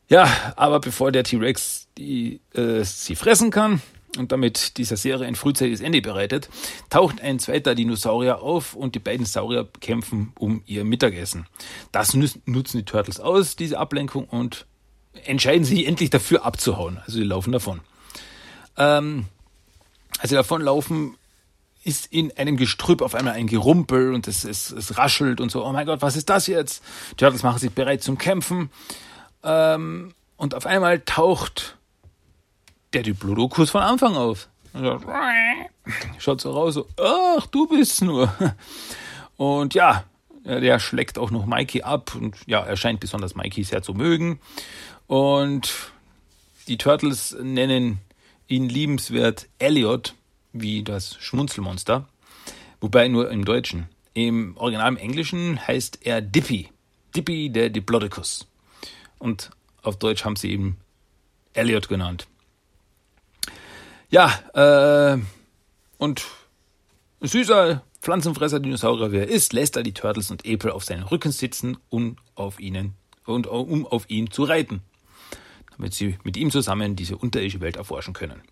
Ja, 0.09 0.29
aber 0.57 0.81
bevor 0.81 1.12
der 1.12 1.25
T-Rex 1.25 1.89
die 1.97 2.41
äh, 2.55 2.83
sie 2.83 3.15
fressen 3.15 3.50
kann 3.50 3.83
und 4.19 4.33
damit 4.33 4.79
dieser 4.79 4.97
Serie 4.97 5.27
ein 5.27 5.37
frühzeitiges 5.37 5.81
Ende 5.81 6.00
bereitet, 6.00 6.49
taucht 6.89 7.21
ein 7.21 7.39
zweiter 7.39 7.75
Dinosaurier 7.75 8.43
auf 8.43 8.75
und 8.75 8.95
die 8.95 8.99
beiden 8.99 9.27
Saurier 9.27 9.69
kämpfen 9.81 10.33
um 10.39 10.62
ihr 10.67 10.85
Mittagessen. 10.85 11.47
Das 11.93 12.15
nutzen 12.15 12.79
die 12.79 12.85
Turtles 12.85 13.21
aus, 13.21 13.57
diese 13.57 13.79
Ablenkung, 13.79 14.25
und 14.25 14.67
entscheiden 15.25 15.64
sich 15.64 15.87
endlich 15.87 16.11
dafür 16.11 16.45
abzuhauen. 16.45 16.99
Also 16.99 17.19
sie 17.19 17.25
laufen 17.25 17.52
davon. 17.52 17.81
Ähm, 18.76 19.26
als 20.19 20.31
sie 20.31 20.37
davonlaufen, 20.37 21.17
ist 21.83 22.12
in 22.12 22.37
einem 22.37 22.57
Gestrüpp 22.57 23.00
auf 23.00 23.14
einmal 23.14 23.35
ein 23.35 23.47
Gerumpel 23.47 24.12
und 24.12 24.29
es, 24.29 24.45
es, 24.45 24.71
es 24.71 24.99
raschelt 24.99 25.40
und 25.40 25.50
so. 25.50 25.64
Oh 25.64 25.73
mein 25.73 25.87
Gott, 25.87 26.02
was 26.02 26.17
ist 26.17 26.29
das 26.29 26.47
jetzt? 26.47 26.83
Die 27.12 27.17
Turtles 27.17 27.43
machen 27.43 27.59
sich 27.59 27.73
bereit 27.73 28.02
zum 28.02 28.19
Kämpfen. 28.19 28.71
Ähm, 29.43 30.14
und 30.37 30.55
auf 30.55 30.67
einmal 30.67 31.00
taucht 31.00 31.79
der 32.93 33.02
Diplodocus 33.02 33.71
von 33.71 33.83
Anfang 33.83 34.14
auf. 34.17 34.49
Schaut 36.19 36.40
so 36.40 36.52
raus, 36.52 36.75
so, 36.75 36.87
ach, 37.02 37.47
du 37.47 37.67
bist 37.67 38.02
nur. 38.02 38.33
Und 39.37 39.75
ja, 39.75 40.05
der 40.45 40.79
schlägt 40.79 41.19
auch 41.19 41.31
noch 41.31 41.47
Mikey 41.47 41.83
ab 41.83 42.15
und 42.15 42.37
ja, 42.47 42.61
er 42.61 42.77
scheint 42.77 43.01
besonders 43.01 43.35
Mikey 43.35 43.65
sehr 43.65 43.83
zu 43.83 43.95
mögen. 43.95 44.41
Und 45.07 45.93
die 46.69 46.79
Turtles 46.79 47.37
nennen 47.41 47.99
ihn 48.49 48.69
liebenswert 48.69 49.49
Elliot, 49.59 50.15
wie 50.53 50.83
das 50.83 51.17
Schmunzelmonster, 51.21 52.09
wobei 52.81 53.09
nur 53.09 53.31
im 53.31 53.45
Deutschen. 53.45 53.89
Im 54.13 54.57
Original 54.57 54.89
im 54.89 54.97
Englischen 54.97 55.67
heißt 55.67 56.01
er 56.03 56.21
Dippy, 56.21 56.69
Dippy 57.15 57.51
der 57.51 57.71
Diplodocus. 57.71 58.47
Und 59.19 59.51
auf 59.83 59.99
Deutsch 59.99 60.25
haben 60.25 60.37
sie 60.37 60.51
eben 60.51 60.79
Elliot 61.53 61.89
genannt. 61.89 62.27
Ja, 64.11 64.33
äh, 65.15 65.21
und 65.99 66.25
süßer 67.21 67.83
Pflanzenfresser 68.00 68.61
Dinosaurier 68.61 69.12
wer 69.12 69.28
ist, 69.28 69.52
lässt 69.52 69.76
er 69.76 69.83
die 69.83 69.95
Turtles 69.95 70.30
und 70.30 70.47
April 70.47 70.73
auf 70.73 70.85
seinen 70.85 71.02
Rücken 71.02 71.33
sitzen, 71.33 71.76
um 71.88 72.16
auf 72.35 72.59
ihnen 72.61 72.95
und 73.26 73.47
um 73.47 73.87
auf 73.87 74.09
ihn 74.09 74.30
zu 74.30 74.45
reiten 74.45 74.83
damit 75.80 75.95
sie 75.95 76.19
mit 76.25 76.37
ihm 76.37 76.50
zusammen 76.50 76.95
diese 76.95 77.16
unterirdische 77.16 77.63
Welt 77.63 77.76
erforschen 77.76 78.13
können. 78.13 78.43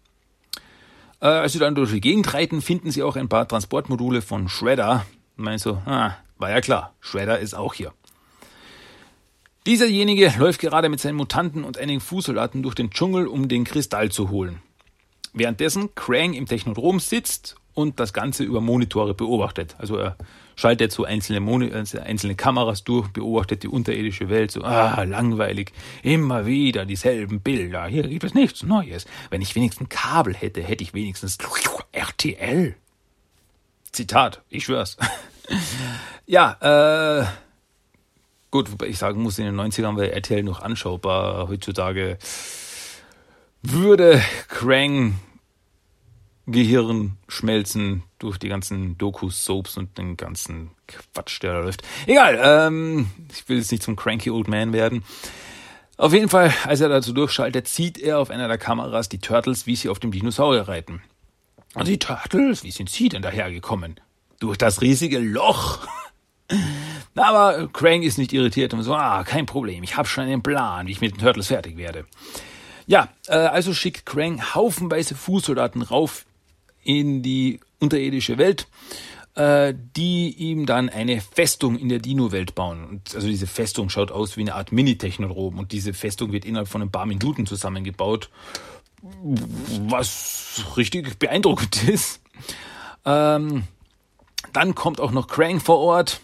Äh, 1.21 1.27
als 1.27 1.53
sie 1.53 1.59
dann 1.59 1.75
durch 1.75 1.91
die 1.91 2.01
Gegend 2.01 2.33
reiten, 2.33 2.63
finden 2.63 2.91
sie 2.91 3.03
auch 3.03 3.17
ein 3.17 3.29
paar 3.29 3.47
Transportmodule 3.47 4.23
von 4.23 4.49
Shredder. 4.49 5.05
Und 5.37 5.45
meinen 5.45 5.59
so, 5.59 5.75
ah, 5.85 6.17
war 6.39 6.51
ja 6.51 6.63
klar, 6.63 6.95
Shredder 7.01 7.39
ist 7.39 7.53
auch 7.53 7.75
hier. 7.75 7.93
Dieserjenige 9.67 10.33
läuft 10.39 10.59
gerade 10.59 10.89
mit 10.89 11.01
seinen 11.01 11.17
Mutanten 11.17 11.65
und 11.65 11.77
einigen 11.77 12.01
Fußsoldaten 12.01 12.63
durch 12.63 12.75
den 12.75 12.91
Dschungel, 12.91 13.27
um 13.27 13.49
den 13.49 13.65
Kristall 13.65 14.11
zu 14.11 14.31
holen. 14.31 14.63
Währenddessen 15.35 15.95
Krang 15.95 16.33
im 16.33 16.47
Technodrom 16.47 16.99
sitzt 16.99 17.57
und 17.79 18.01
das 18.01 18.13
Ganze 18.13 18.43
über 18.43 18.61
Monitore 18.61 19.15
beobachtet. 19.15 19.77
Also 19.79 19.99
er 19.99 20.17
schaltet 20.57 20.91
so 20.91 21.05
einzelne, 21.05 21.39
Moni 21.39 21.71
also 21.71 22.01
einzelne 22.01 22.35
Kameras 22.35 22.83
durch, 22.83 23.07
beobachtet 23.11 23.63
die 23.63 23.69
unterirdische 23.69 24.29
Welt, 24.29 24.51
so, 24.51 24.63
ah, 24.63 25.05
langweilig, 25.05 25.71
immer 26.03 26.45
wieder 26.45 26.87
dieselben 26.87 27.41
Bilder, 27.41 27.87
hier 27.87 28.03
gibt 28.03 28.25
es 28.25 28.35
nichts 28.35 28.65
Neues. 28.65 29.07
Wenn 29.31 29.43
ich 29.43 29.55
wenigstens 29.55 29.91
Kabel 29.91 30.35
hätte, 30.35 30.61
hätte 30.61 30.83
ich 30.83 30.93
wenigstens 30.93 31.39
RTL. 31.93 32.75
Zitat, 33.93 34.43
ich 34.49 34.65
schwör's. 34.65 34.97
ja, 36.27 37.21
äh, 37.21 37.27
gut, 38.51 38.73
wobei 38.73 38.89
ich 38.89 38.99
sagen 38.99 39.23
muss, 39.23 39.39
in 39.39 39.45
den 39.45 39.55
90ern 39.55 39.97
war 39.97 40.03
RTL 40.03 40.43
noch 40.43 40.63
anschaubar, 40.63 41.47
heutzutage 41.47 42.19
würde 43.63 44.21
Krang 44.49 45.21
Gehirn 46.51 47.19
schmelzen 47.29 48.03
durch 48.19 48.39
die 48.39 48.49
ganzen 48.49 48.97
Dokus, 48.97 49.45
Soaps 49.45 49.77
und 49.77 49.99
den 49.99 50.17
ganzen 50.17 50.71
Quatsch, 50.87 51.43
der 51.43 51.53
da 51.53 51.61
läuft. 51.61 51.83
Egal, 52.07 52.41
ähm, 52.43 53.11
ich 53.31 53.49
will 53.49 53.59
jetzt 53.59 53.71
nicht 53.71 53.83
zum 53.83 53.97
cranky 53.97 54.31
old 54.31 54.49
man 54.49 54.73
werden. 54.73 55.05
Auf 55.99 56.15
jeden 56.15 56.29
Fall, 56.29 56.55
als 56.65 56.81
er 56.81 56.89
dazu 56.89 57.13
durchschaltet, 57.13 57.69
sieht 57.69 57.99
er 57.99 58.19
auf 58.19 58.31
einer 58.31 58.49
der 58.49 58.57
Kameras 58.57 59.09
die 59.09 59.19
Turtles, 59.19 59.67
wie 59.67 59.77
sie 59.77 59.89
auf 59.89 59.99
dem 59.99 60.11
Dinosaurier 60.11 60.69
reiten. 60.69 61.03
Und 61.75 61.87
die 61.87 61.99
Turtles, 61.99 62.65
wie 62.65 62.71
sind 62.71 62.89
sie 62.89 63.09
denn 63.09 63.21
dahergekommen? 63.23 64.01
Durch 64.41 64.57
das 64.57 64.81
riesige 64.81 65.19
Loch. 65.19 65.87
Aber 67.15 67.69
Krang 67.73 68.03
ist 68.03 68.17
nicht 68.17 68.33
irritiert 68.33 68.73
und 68.73 68.83
so, 68.85 68.95
ah, 68.95 69.23
kein 69.25 69.45
Problem, 69.45 69.83
ich 69.83 69.97
habe 69.97 70.09
schon 70.09 70.25
einen 70.25 70.43
Plan, 70.43 70.87
wie 70.87 70.93
ich 70.93 71.01
mit 71.01 71.13
den 71.13 71.21
Turtles 71.21 71.49
fertig 71.49 71.77
werde. 71.77 72.07
Ja, 72.87 73.09
äh, 73.27 73.35
also 73.35 73.75
schickt 73.75 74.07
Krang 74.07 74.55
haufenweise 74.55 75.15
Fußsoldaten 75.15 75.83
rauf 75.83 76.25
in 76.83 77.23
die 77.23 77.61
unterirdische 77.81 78.39
Welt, 78.39 78.67
äh, 79.35 79.75
die 79.97 80.31
ihm 80.31 80.67
dann 80.67 80.89
eine 80.89 81.21
Festung 81.21 81.79
in 81.79 81.89
der 81.89 82.01
Dino-Welt 82.01 82.55
bauen. 82.55 83.03
Also 83.15 83.29
diese 83.29 83.47
Festung 83.47 83.89
schaut 83.89 84.11
aus 84.11 84.37
wie 84.37 84.41
eine 84.41 84.55
Art 84.55 84.73
Mini-Technodrom 84.73 85.59
und 85.59 85.73
diese 85.73 85.95
Festung 85.95 86.33
wird 86.33 86.45
innerhalb 86.45 86.69
von 86.69 86.83
ein 86.83 86.91
paar 86.91 87.07
Minuten 87.07 87.47
zusammengebaut, 87.47 88.31
was 89.89 90.65
richtig 90.77 91.19
beeindruckend 91.19 91.89
ist. 91.89 92.21
Ähm, 93.05 93.65
dann 94.53 94.75
kommt 94.75 95.01
auch 95.01 95.13
noch 95.13 95.29
Krang 95.29 95.61
vor 95.61 95.79
Ort 95.79 96.21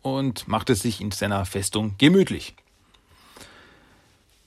und 0.00 0.48
macht 0.48 0.70
es 0.70 0.80
sich 0.80 1.00
in 1.00 1.10
seiner 1.10 1.44
Festung 1.44 1.94
gemütlich. 1.98 2.54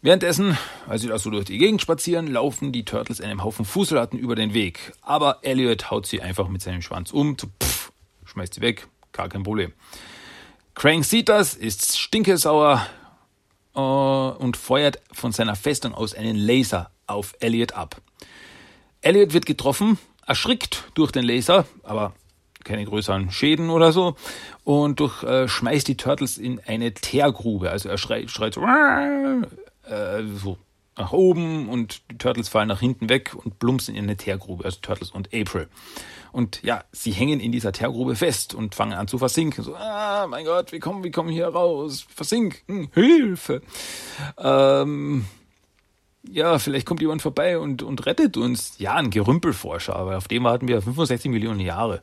Währenddessen, 0.07 0.57
als 0.87 1.01
sie 1.01 1.09
da 1.09 1.19
so 1.19 1.29
durch 1.29 1.43
die 1.43 1.57
Gegend 1.57 1.81
spazieren, 1.81 2.27
laufen 2.27 2.71
die 2.71 2.85
Turtles 2.85 3.19
einem 3.19 3.43
Haufen 3.43 3.65
Fußsoldaten 3.65 4.17
über 4.17 4.35
den 4.35 4.53
Weg. 4.53 4.93
Aber 5.01 5.39
Elliot 5.41 5.91
haut 5.91 6.05
sie 6.05 6.21
einfach 6.21 6.47
mit 6.47 6.61
seinem 6.61 6.81
Schwanz 6.81 7.11
um, 7.11 7.35
so 7.37 7.47
pff, 7.61 7.91
schmeißt 8.23 8.53
sie 8.53 8.61
weg, 8.61 8.87
gar 9.11 9.27
kein 9.27 9.43
Problem. 9.43 9.73
Crank 10.75 11.03
sieht 11.03 11.27
das, 11.27 11.55
ist 11.55 11.99
stinkesauer 11.99 12.87
äh, 13.75 13.79
und 13.79 14.55
feuert 14.55 15.01
von 15.11 15.33
seiner 15.33 15.57
Festung 15.57 15.93
aus 15.93 16.13
einen 16.13 16.37
Laser 16.37 16.89
auf 17.05 17.35
Elliot 17.41 17.73
ab. 17.73 17.97
Elliot 19.01 19.33
wird 19.33 19.45
getroffen, 19.45 19.99
erschrickt 20.25 20.85
durch 20.93 21.11
den 21.11 21.25
Laser, 21.25 21.65
aber 21.83 22.13
keine 22.63 22.85
größeren 22.85 23.29
Schäden 23.31 23.69
oder 23.69 23.91
so 23.91 24.15
und 24.63 25.01
durch, 25.01 25.21
äh, 25.23 25.49
schmeißt 25.49 25.85
die 25.85 25.97
Turtles 25.97 26.37
in 26.37 26.61
eine 26.65 26.93
Teergrube. 26.93 27.71
Also 27.71 27.89
er 27.89 27.97
schreit, 27.97 28.31
schreit 28.31 28.53
so, 28.53 28.61
äh, 29.89 30.23
so 30.23 30.57
nach 30.97 31.11
oben 31.11 31.69
und 31.69 32.01
die 32.11 32.17
Turtles 32.17 32.49
fallen 32.49 32.67
nach 32.67 32.79
hinten 32.79 33.09
weg 33.09 33.35
und 33.35 33.59
plumpsen 33.59 33.95
in 33.95 34.03
eine 34.03 34.17
Teergrube, 34.17 34.65
also 34.65 34.79
Turtles 34.81 35.11
und 35.11 35.33
April. 35.33 35.67
Und 36.31 36.61
ja, 36.63 36.83
sie 36.91 37.11
hängen 37.11 37.39
in 37.39 37.51
dieser 37.51 37.71
Teergrube 37.71 38.15
fest 38.15 38.53
und 38.53 38.75
fangen 38.75 38.93
an 38.93 39.07
zu 39.07 39.17
versinken. 39.17 39.63
So, 39.63 39.75
ah, 39.75 40.27
mein 40.27 40.45
Gott, 40.45 40.71
wie 40.71 40.79
kommen, 40.79 41.03
wie 41.03 41.11
kommen 41.11 41.29
hier 41.29 41.47
raus? 41.47 42.05
Versinken, 42.09 42.89
Hilfe. 42.93 43.61
Ähm, 44.37 45.25
ja, 46.29 46.59
vielleicht 46.59 46.85
kommt 46.85 47.01
jemand 47.01 47.21
vorbei 47.21 47.57
und, 47.57 47.83
und 47.83 48.05
rettet 48.05 48.37
uns. 48.37 48.77
Ja, 48.77 48.95
ein 48.95 49.09
Gerümpelforscher, 49.09 49.95
aber 49.95 50.17
auf 50.17 50.27
dem 50.27 50.43
warten 50.43 50.67
wir 50.67 50.81
65 50.81 51.31
Millionen 51.31 51.59
Jahre. 51.59 52.01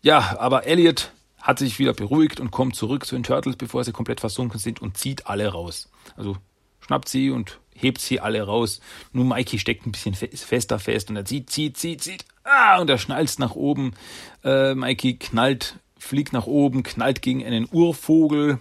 Ja, 0.00 0.36
aber 0.38 0.66
Elliot 0.66 1.12
hat 1.38 1.58
sich 1.58 1.78
wieder 1.78 1.92
beruhigt 1.92 2.40
und 2.40 2.50
kommt 2.50 2.74
zurück 2.74 3.04
zu 3.04 3.14
den 3.16 3.22
Turtles, 3.22 3.56
bevor 3.56 3.84
sie 3.84 3.92
komplett 3.92 4.20
versunken 4.20 4.58
sind 4.58 4.80
und 4.80 4.96
zieht 4.96 5.26
alle 5.26 5.48
raus. 5.48 5.90
Also 6.16 6.36
schnappt 6.84 7.08
sie 7.08 7.30
und 7.30 7.60
hebt 7.74 8.00
sie 8.00 8.20
alle 8.20 8.42
raus. 8.42 8.80
Nur 9.12 9.24
Mikey 9.24 9.58
steckt 9.58 9.86
ein 9.86 9.92
bisschen 9.92 10.14
fester 10.14 10.78
fest 10.78 11.10
und 11.10 11.16
er 11.16 11.24
zieht, 11.24 11.50
zieht, 11.50 11.76
zieht, 11.76 12.02
zieht. 12.02 12.24
Ah, 12.44 12.80
und 12.80 12.90
er 12.90 12.98
schnalzt 12.98 13.38
nach 13.38 13.54
oben. 13.54 13.94
Äh, 14.42 14.74
Mikey 14.74 15.16
knallt 15.16 15.78
fliegt 15.98 16.32
nach 16.32 16.46
oben, 16.46 16.82
knallt 16.82 17.22
gegen 17.22 17.44
einen 17.44 17.68
Urvogel 17.70 18.58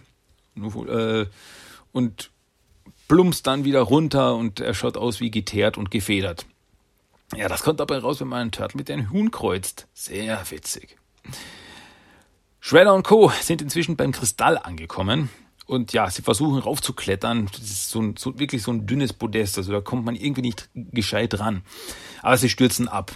äh, 0.56 1.26
und 1.92 2.32
plumpst 3.08 3.46
dann 3.46 3.66
wieder 3.66 3.82
runter 3.82 4.36
und 4.36 4.60
er 4.60 4.74
schaut 4.74 4.98
aus 4.98 5.20
wie 5.20 5.30
geteert 5.32 5.78
und 5.78 5.92
gefedert. 5.92 6.46
Ja, 7.36 7.48
das 7.50 7.64
kommt 7.64 7.80
dabei 7.80 7.98
raus, 7.98 8.22
wenn 8.22 8.28
man 8.28 8.42
einen 8.42 8.52
Turtle 8.52 8.78
mit 8.78 8.90
einem 8.90 9.12
Huhn 9.12 9.32
kreuzt. 9.32 9.88
Sehr 9.94 10.40
witzig. 10.50 10.98
Shredder 12.60 12.94
und 12.94 13.04
Co. 13.04 13.32
sind 13.42 13.62
inzwischen 13.62 13.98
beim 13.98 14.12
Kristall 14.12 14.58
angekommen. 14.58 15.30
Und 15.66 15.94
ja, 15.94 16.10
sie 16.10 16.22
versuchen 16.22 16.60
raufzuklettern. 16.60 17.48
Das 17.52 17.62
ist 17.62 17.90
so, 17.90 18.02
ein, 18.02 18.16
so 18.18 18.38
wirklich 18.38 18.64
so 18.64 18.72
ein 18.72 18.86
dünnes 18.86 19.14
Podest. 19.14 19.58
Also 19.58 19.72
da 19.72 19.82
kommt 19.82 20.06
man 20.06 20.16
irgendwie 20.16 20.42
nicht 20.42 20.70
gescheit 20.74 21.40
ran. 21.40 21.64
Aber 22.22 22.38
sie 22.38 22.50
stürzen 22.50 22.88
ab. 22.88 23.16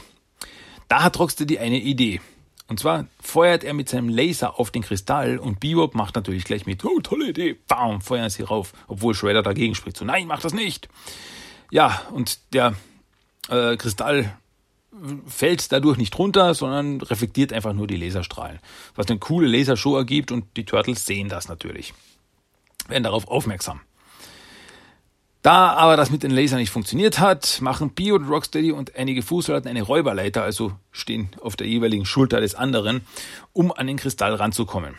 Da 0.87 1.03
hat 1.03 1.19
Rocksteady 1.19 1.57
eine 1.57 1.79
Idee. 1.79 2.21
Und 2.69 2.79
zwar 2.79 3.05
feuert 3.21 3.63
er 3.63 3.73
mit 3.73 3.89
seinem 3.89 4.09
Laser 4.09 4.59
auf 4.59 4.71
den 4.71 4.81
Kristall 4.81 5.37
und 5.37 5.59
Bebop 5.59 5.95
macht 5.95 6.15
natürlich 6.15 6.43
gleich 6.43 6.65
mit. 6.65 6.83
Oh, 6.83 6.99
tolle 6.99 7.29
Idee. 7.29 7.57
Bam, 7.67 8.01
feuern 8.01 8.29
sie 8.29 8.43
rauf. 8.43 8.73
Obwohl 8.87 9.13
Shredder 9.13 9.43
dagegen 9.43 9.75
spricht. 9.75 9.97
So, 9.97 10.05
nein, 10.05 10.27
mach 10.27 10.41
das 10.41 10.53
nicht. 10.53 10.89
Ja, 11.71 12.01
und 12.11 12.39
der 12.53 12.75
äh, 13.49 13.77
Kristall 13.77 14.37
fällt 15.27 15.71
dadurch 15.71 15.97
nicht 15.97 16.17
runter, 16.17 16.53
sondern 16.53 17.01
reflektiert 17.01 17.53
einfach 17.53 17.73
nur 17.73 17.87
die 17.87 17.97
Laserstrahlen. 17.97 18.59
Was 18.95 19.07
eine 19.07 19.19
coole 19.19 19.47
Lasershow 19.47 19.95
ergibt 19.95 20.31
und 20.31 20.45
die 20.57 20.65
Turtles 20.65 21.05
sehen 21.05 21.29
das 21.29 21.47
natürlich. 21.47 21.93
Werden 22.87 23.03
darauf 23.03 23.27
aufmerksam. 23.27 23.81
Da 25.41 25.73
aber 25.73 25.95
das 25.95 26.09
mit 26.09 26.23
den 26.23 26.31
Lasern 26.31 26.59
nicht 26.59 26.71
funktioniert 26.71 27.19
hat, 27.19 27.61
machen 27.61 27.91
Bio 27.91 28.17
Rocksteady 28.17 28.71
und 28.71 28.95
einige 28.95 29.21
Fußsoldaten 29.21 29.69
eine 29.69 29.81
Räuberleiter, 29.81 30.43
also 30.43 30.73
stehen 30.91 31.29
auf 31.39 31.55
der 31.55 31.67
jeweiligen 31.67 32.05
Schulter 32.05 32.41
des 32.41 32.55
anderen, 32.55 33.01
um 33.53 33.71
an 33.71 33.87
den 33.87 33.95
Kristall 33.95 34.33
ranzukommen. 34.33 34.95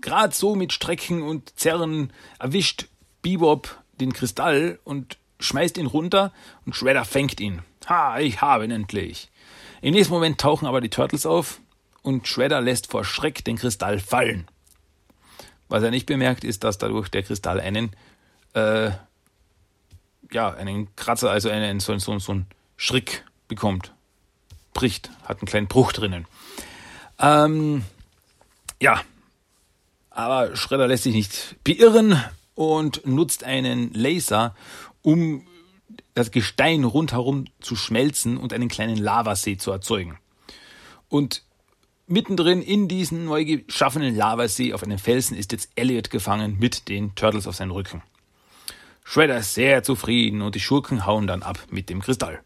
Gerade 0.00 0.34
so 0.34 0.56
mit 0.56 0.72
Strecken 0.72 1.22
und 1.22 1.58
Zerren 1.58 2.12
erwischt 2.38 2.86
Bebop 3.22 3.78
den 4.00 4.12
Kristall 4.12 4.78
und 4.84 5.16
schmeißt 5.38 5.78
ihn 5.78 5.86
runter 5.86 6.32
und 6.64 6.74
Shredder 6.74 7.04
fängt 7.04 7.40
ihn. 7.40 7.62
Ha, 7.88 8.18
ich 8.18 8.40
habe 8.40 8.64
ihn 8.64 8.70
endlich. 8.70 9.30
Im 9.80 9.94
nächsten 9.94 10.12
Moment 10.12 10.40
tauchen 10.40 10.66
aber 10.66 10.80
die 10.80 10.90
Turtles 10.90 11.24
auf 11.24 11.60
und 12.02 12.26
Shredder 12.26 12.60
lässt 12.60 12.90
vor 12.90 13.04
Schreck 13.04 13.44
den 13.44 13.58
Kristall 13.58 14.00
fallen. 14.00 14.48
Was 15.68 15.82
er 15.82 15.90
nicht 15.90 16.06
bemerkt, 16.06 16.44
ist, 16.44 16.64
dass 16.64 16.78
dadurch 16.78 17.08
der 17.08 17.22
Kristall 17.22 17.60
einen, 17.60 17.90
äh, 18.54 18.90
ja, 20.32 20.52
einen 20.52 20.94
Kratzer, 20.96 21.30
also 21.30 21.48
einen, 21.50 21.80
so, 21.80 21.96
so, 21.98 22.18
so 22.18 22.32
einen 22.32 22.46
Schrick 22.76 23.24
bekommt. 23.48 23.92
Bricht, 24.74 25.10
hat 25.24 25.38
einen 25.38 25.48
kleinen 25.48 25.68
Bruch 25.68 25.92
drinnen. 25.92 26.26
Ähm, 27.18 27.84
ja, 28.80 29.00
aber 30.10 30.54
Shredder 30.56 30.86
lässt 30.86 31.04
sich 31.04 31.14
nicht 31.14 31.56
beirren 31.64 32.22
und 32.54 33.06
nutzt 33.06 33.44
einen 33.44 33.92
Laser, 33.92 34.54
um 35.02 35.46
das 36.14 36.30
Gestein 36.30 36.84
rundherum 36.84 37.46
zu 37.60 37.76
schmelzen 37.76 38.38
und 38.38 38.52
einen 38.52 38.68
kleinen 38.68 38.96
Lavasee 38.96 39.56
zu 39.56 39.70
erzeugen. 39.70 40.18
Und 41.08 41.42
mittendrin 42.06 42.62
in 42.62 42.88
diesen 42.88 43.24
neu 43.24 43.44
geschaffenen 43.44 44.14
Lavasee 44.14 44.72
auf 44.72 44.82
einem 44.82 44.98
Felsen 44.98 45.36
ist 45.36 45.52
jetzt 45.52 45.70
Elliot 45.74 46.10
gefangen 46.10 46.56
mit 46.58 46.88
den 46.88 47.14
Turtles 47.14 47.46
auf 47.46 47.56
seinen 47.56 47.70
Rücken. 47.70 48.02
Shredder 49.04 49.38
ist 49.38 49.54
sehr 49.54 49.82
zufrieden 49.82 50.42
und 50.42 50.54
die 50.54 50.60
Schurken 50.60 51.06
hauen 51.06 51.26
dann 51.26 51.42
ab 51.42 51.58
mit 51.70 51.88
dem 51.90 52.00
Kristall. 52.00 52.40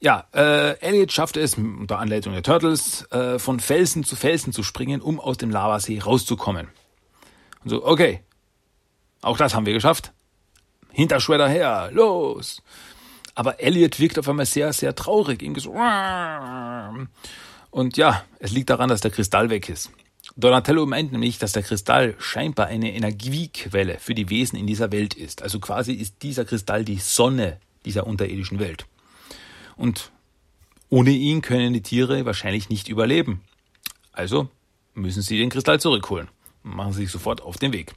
Ja, 0.00 0.26
äh, 0.34 0.78
Elliot 0.80 1.12
schafft 1.12 1.36
es 1.36 1.54
unter 1.54 1.98
Anleitung 1.98 2.32
der 2.32 2.42
Turtles 2.42 3.10
äh, 3.10 3.38
von 3.38 3.60
Felsen 3.60 4.04
zu 4.04 4.16
Felsen 4.16 4.52
zu 4.52 4.62
springen, 4.62 5.00
um 5.00 5.20
aus 5.20 5.36
dem 5.36 5.50
Lavasee 5.50 5.98
rauszukommen. 5.98 6.68
Und 7.62 7.70
so, 7.70 7.84
okay, 7.84 8.20
auch 9.20 9.36
das 9.36 9.54
haben 9.54 9.66
wir 9.66 9.74
geschafft 9.74 10.12
hinter 10.92 11.20
Shredder 11.20 11.48
her, 11.48 11.90
los! 11.92 12.62
Aber 13.34 13.60
Elliot 13.60 13.98
wirkt 14.00 14.18
auf 14.18 14.28
einmal 14.28 14.46
sehr, 14.46 14.72
sehr 14.72 14.94
traurig. 14.94 15.42
Irgendwie 15.42 15.60
so. 15.60 15.74
Und 17.70 17.96
ja, 17.96 18.24
es 18.38 18.52
liegt 18.52 18.70
daran, 18.70 18.88
dass 18.88 19.00
der 19.00 19.10
Kristall 19.10 19.50
weg 19.50 19.68
ist. 19.68 19.90
Donatello 20.36 20.86
meint 20.86 21.12
nämlich, 21.12 21.38
dass 21.38 21.52
der 21.52 21.62
Kristall 21.62 22.14
scheinbar 22.18 22.66
eine 22.66 22.92
Energiequelle 22.94 23.98
für 23.98 24.14
die 24.14 24.30
Wesen 24.30 24.58
in 24.58 24.66
dieser 24.66 24.92
Welt 24.92 25.14
ist. 25.14 25.42
Also 25.42 25.60
quasi 25.60 25.92
ist 25.92 26.22
dieser 26.22 26.44
Kristall 26.44 26.84
die 26.84 26.98
Sonne 26.98 27.58
dieser 27.84 28.06
unterirdischen 28.06 28.58
Welt. 28.58 28.86
Und 29.76 30.10
ohne 30.88 31.10
ihn 31.10 31.42
können 31.42 31.72
die 31.72 31.82
Tiere 31.82 32.24
wahrscheinlich 32.24 32.68
nicht 32.68 32.88
überleben. 32.88 33.42
Also 34.12 34.48
müssen 34.94 35.22
sie 35.22 35.38
den 35.38 35.50
Kristall 35.50 35.80
zurückholen. 35.80 36.28
Machen 36.62 36.92
sie 36.92 37.02
sich 37.02 37.10
sofort 37.10 37.40
auf 37.42 37.56
den 37.56 37.72
Weg. 37.72 37.94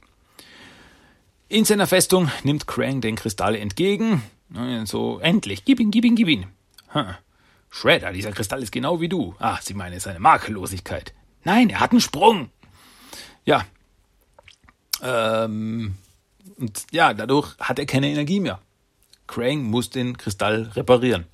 In 1.48 1.64
seiner 1.64 1.86
Festung 1.86 2.30
nimmt 2.42 2.66
Krang 2.66 3.00
den 3.00 3.16
Kristall 3.16 3.54
entgegen. 3.54 4.22
So, 4.84 5.18
endlich, 5.18 5.64
gib 5.64 5.80
ihn, 5.80 5.90
gib 5.90 6.04
ihn, 6.04 6.16
gib 6.16 6.28
ihn. 6.28 6.46
Hm. 6.88 7.14
Shredder, 7.74 8.12
dieser 8.12 8.30
Kristall 8.30 8.62
ist 8.62 8.70
genau 8.70 9.00
wie 9.00 9.08
du. 9.08 9.34
Ah, 9.40 9.58
Sie 9.60 9.74
meinen 9.74 9.98
seine 9.98 10.20
Makellosigkeit. 10.20 11.12
Nein, 11.42 11.70
er 11.70 11.80
hat 11.80 11.90
einen 11.90 12.00
Sprung. 12.00 12.50
Ja. 13.44 13.64
Ähm, 15.02 15.96
und 16.56 16.86
ja, 16.92 17.12
dadurch 17.14 17.58
hat 17.58 17.80
er 17.80 17.86
keine 17.86 18.10
Energie 18.10 18.38
mehr. 18.38 18.60
Krang 19.26 19.64
muss 19.64 19.90
den 19.90 20.16
Kristall 20.16 20.70
reparieren. 20.76 21.26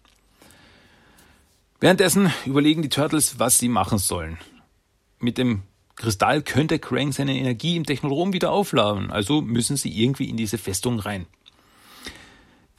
Währenddessen 1.78 2.32
überlegen 2.46 2.80
die 2.80 2.88
Turtles, 2.88 3.38
was 3.38 3.58
sie 3.58 3.68
machen 3.68 3.98
sollen. 3.98 4.38
Mit 5.18 5.36
dem 5.36 5.64
Kristall 5.94 6.40
könnte 6.40 6.78
Krang 6.78 7.12
seine 7.12 7.36
Energie 7.36 7.76
im 7.76 7.84
Technodrom 7.84 8.32
wieder 8.32 8.50
aufladen, 8.50 9.10
also 9.10 9.42
müssen 9.42 9.76
sie 9.76 9.90
irgendwie 9.90 10.30
in 10.30 10.38
diese 10.38 10.56
Festung 10.56 11.00
rein. 11.00 11.26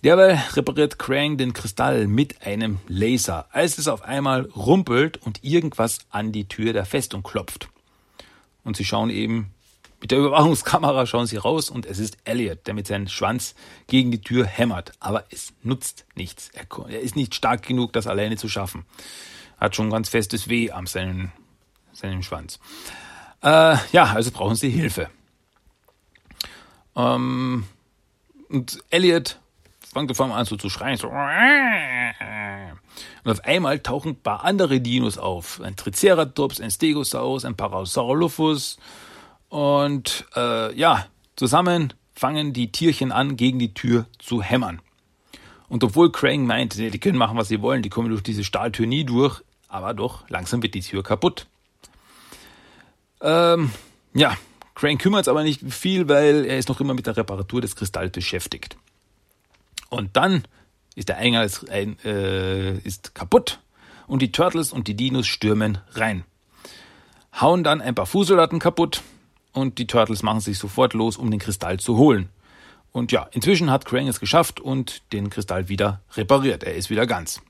Derweil 0.03 0.41
repariert 0.53 0.97
Krang 0.97 1.37
den 1.37 1.53
Kristall 1.53 2.07
mit 2.07 2.41
einem 2.41 2.79
Laser, 2.87 3.47
als 3.51 3.77
es 3.77 3.87
auf 3.87 4.01
einmal 4.01 4.45
rumpelt 4.55 5.17
und 5.17 5.43
irgendwas 5.43 5.99
an 6.09 6.31
die 6.31 6.47
Tür 6.47 6.73
der 6.73 6.85
Festung 6.85 7.21
klopft. 7.21 7.69
Und 8.63 8.77
sie 8.77 8.85
schauen 8.85 9.11
eben, 9.11 9.53
mit 10.01 10.09
der 10.09 10.17
Überwachungskamera 10.17 11.05
schauen 11.05 11.27
sie 11.27 11.37
raus 11.37 11.69
und 11.69 11.85
es 11.85 11.99
ist 11.99 12.17
Elliot, 12.23 12.65
der 12.65 12.73
mit 12.73 12.87
seinem 12.87 13.07
Schwanz 13.07 13.53
gegen 13.85 14.09
die 14.09 14.21
Tür 14.21 14.45
hämmert. 14.45 14.93
Aber 14.99 15.25
es 15.29 15.53
nutzt 15.61 16.05
nichts. 16.15 16.49
Er, 16.49 16.99
ist 16.99 17.15
nicht 17.15 17.35
stark 17.35 17.61
genug, 17.61 17.93
das 17.93 18.07
alleine 18.07 18.37
zu 18.37 18.49
schaffen. 18.49 18.85
Hat 19.59 19.75
schon 19.75 19.91
ganz 19.91 20.09
festes 20.09 20.49
Weh 20.49 20.71
am 20.71 20.87
seinem, 20.87 21.31
seinem 21.93 22.23
Schwanz. 22.23 22.59
Äh, 23.43 23.77
ja, 23.91 24.05
also 24.13 24.31
brauchen 24.31 24.55
sie 24.55 24.71
Hilfe. 24.71 25.11
Ähm, 26.95 27.65
und 28.49 28.79
Elliot 28.89 29.39
auf 29.95 30.21
einmal 30.21 30.39
an 30.39 30.45
so 30.45 30.57
zu 30.57 30.69
schreien. 30.69 30.97
So. 30.97 31.09
Und 31.09 33.31
auf 33.31 33.45
einmal 33.45 33.79
tauchen 33.79 34.11
ein 34.11 34.21
paar 34.21 34.43
andere 34.43 34.81
Dinos 34.81 35.17
auf. 35.17 35.61
Ein 35.61 35.75
Triceratops, 35.75 36.61
ein 36.61 36.71
Stegosaurus, 36.71 37.45
ein 37.45 37.55
Parasaurolophus. 37.55 38.77
Und 39.49 40.25
äh, 40.35 40.73
ja, 40.75 41.05
zusammen 41.35 41.93
fangen 42.13 42.53
die 42.53 42.71
Tierchen 42.71 43.11
an, 43.11 43.35
gegen 43.35 43.59
die 43.59 43.73
Tür 43.73 44.05
zu 44.19 44.41
hämmern. 44.41 44.81
Und 45.67 45.83
obwohl 45.83 46.11
Krang 46.11 46.45
meint, 46.45 46.77
die 46.77 46.99
können 46.99 47.17
machen, 47.17 47.37
was 47.37 47.47
sie 47.47 47.61
wollen, 47.61 47.81
die 47.81 47.89
kommen 47.89 48.09
durch 48.09 48.23
diese 48.23 48.43
Stahltür 48.43 48.85
nie 48.85 49.05
durch, 49.05 49.41
aber 49.69 49.93
doch, 49.93 50.29
langsam 50.29 50.61
wird 50.61 50.73
die 50.73 50.81
Tür 50.81 51.01
kaputt. 51.01 51.47
Ähm, 53.21 53.71
ja, 54.13 54.35
Crane 54.75 54.97
kümmert 54.97 55.21
es 55.21 55.27
aber 55.27 55.43
nicht 55.43 55.61
viel, 55.71 56.09
weil 56.09 56.45
er 56.45 56.57
ist 56.57 56.69
noch 56.69 56.81
immer 56.81 56.93
mit 56.93 57.07
der 57.07 57.15
Reparatur 57.15 57.61
des 57.61 57.75
Kristalls 57.75 58.11
beschäftigt. 58.11 58.77
Und 59.91 60.15
dann 60.15 60.43
ist 60.95 61.09
der 61.09 61.17
Eingang 61.17 61.43
ist, 61.43 61.69
äh, 61.69 62.77
ist 62.77 63.13
kaputt 63.13 63.59
und 64.07 64.21
die 64.21 64.31
Turtles 64.31 64.71
und 64.71 64.87
die 64.87 64.95
Dinos 64.95 65.27
stürmen 65.27 65.79
rein. 65.91 66.23
Hauen 67.39 67.63
dann 67.63 67.81
ein 67.81 67.93
paar 67.93 68.05
Fußsoldaten 68.05 68.59
kaputt 68.59 69.03
und 69.51 69.77
die 69.77 69.87
Turtles 69.87 70.23
machen 70.23 70.39
sich 70.39 70.57
sofort 70.57 70.93
los, 70.93 71.17
um 71.17 71.29
den 71.29 71.39
Kristall 71.39 71.79
zu 71.79 71.97
holen. 71.97 72.29
Und 72.93 73.11
ja, 73.11 73.27
inzwischen 73.31 73.69
hat 73.69 73.85
Krang 73.85 74.07
es 74.07 74.19
geschafft 74.21 74.59
und 74.61 75.01
den 75.11 75.29
Kristall 75.29 75.67
wieder 75.67 76.01
repariert. 76.13 76.63
Er 76.63 76.75
ist 76.75 76.89
wieder 76.89 77.05
ganz. 77.05 77.41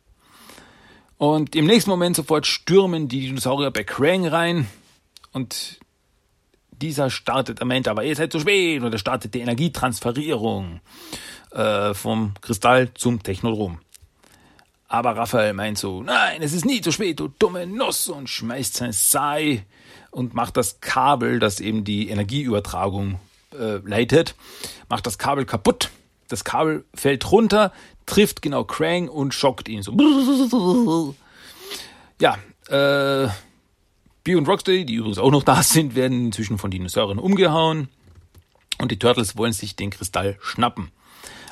Und 1.17 1.55
im 1.55 1.65
nächsten 1.67 1.91
Moment 1.91 2.15
sofort 2.15 2.47
stürmen 2.47 3.07
die 3.07 3.21
Dinosaurier 3.21 3.69
bei 3.69 3.83
Krang 3.83 4.25
rein 4.25 4.67
und 5.31 5.79
dieser 6.71 7.11
startet, 7.11 7.59
er 7.59 7.65
meint 7.65 7.87
aber, 7.87 8.03
ihr 8.03 8.15
seid 8.15 8.31
zu 8.31 8.39
spät, 8.39 8.81
und 8.81 8.91
er 8.91 8.97
startet 8.97 9.35
die 9.35 9.41
Energietransferierung 9.41 10.79
äh, 11.51 11.93
vom 11.93 12.33
Kristall 12.41 12.93
zum 12.93 13.23
Technodrom. 13.23 13.79
Aber 14.87 15.15
Raphael 15.15 15.53
meint 15.53 15.77
so, 15.77 16.03
nein, 16.03 16.41
es 16.41 16.51
ist 16.51 16.65
nie 16.65 16.81
zu 16.81 16.91
spät, 16.91 17.19
du 17.19 17.29
dumme 17.29 17.65
Nuss, 17.65 18.09
und 18.09 18.29
schmeißt 18.29 18.75
sein 18.75 18.91
Sei 18.91 19.65
und 20.11 20.33
macht 20.33 20.57
das 20.57 20.81
Kabel, 20.81 21.39
das 21.39 21.61
eben 21.61 21.85
die 21.85 22.09
Energieübertragung 22.09 23.19
äh, 23.53 23.77
leitet, 23.85 24.35
macht 24.89 25.05
das 25.07 25.17
Kabel 25.17 25.45
kaputt. 25.45 25.91
Das 26.27 26.43
Kabel 26.43 26.83
fällt 26.93 27.31
runter, 27.31 27.71
trifft 28.05 28.41
genau 28.41 28.63
Krang 28.63 29.07
und 29.07 29.33
schockt 29.33 29.69
ihn 29.69 29.81
so. 29.83 31.15
Ja, 32.19 32.37
äh, 32.67 33.29
Bee 34.23 34.35
und 34.35 34.47
Rocksteady, 34.47 34.85
die 34.85 34.95
übrigens 34.95 35.17
auch 35.17 35.31
noch 35.31 35.43
da 35.43 35.63
sind, 35.63 35.95
werden 35.95 36.25
inzwischen 36.25 36.57
von 36.57 36.69
Dinosauriern 36.69 37.17
umgehauen. 37.19 37.89
Und 38.77 38.91
die 38.91 38.99
Turtles 38.99 39.37
wollen 39.37 39.53
sich 39.53 39.75
den 39.75 39.89
Kristall 39.89 40.37
schnappen. 40.41 40.91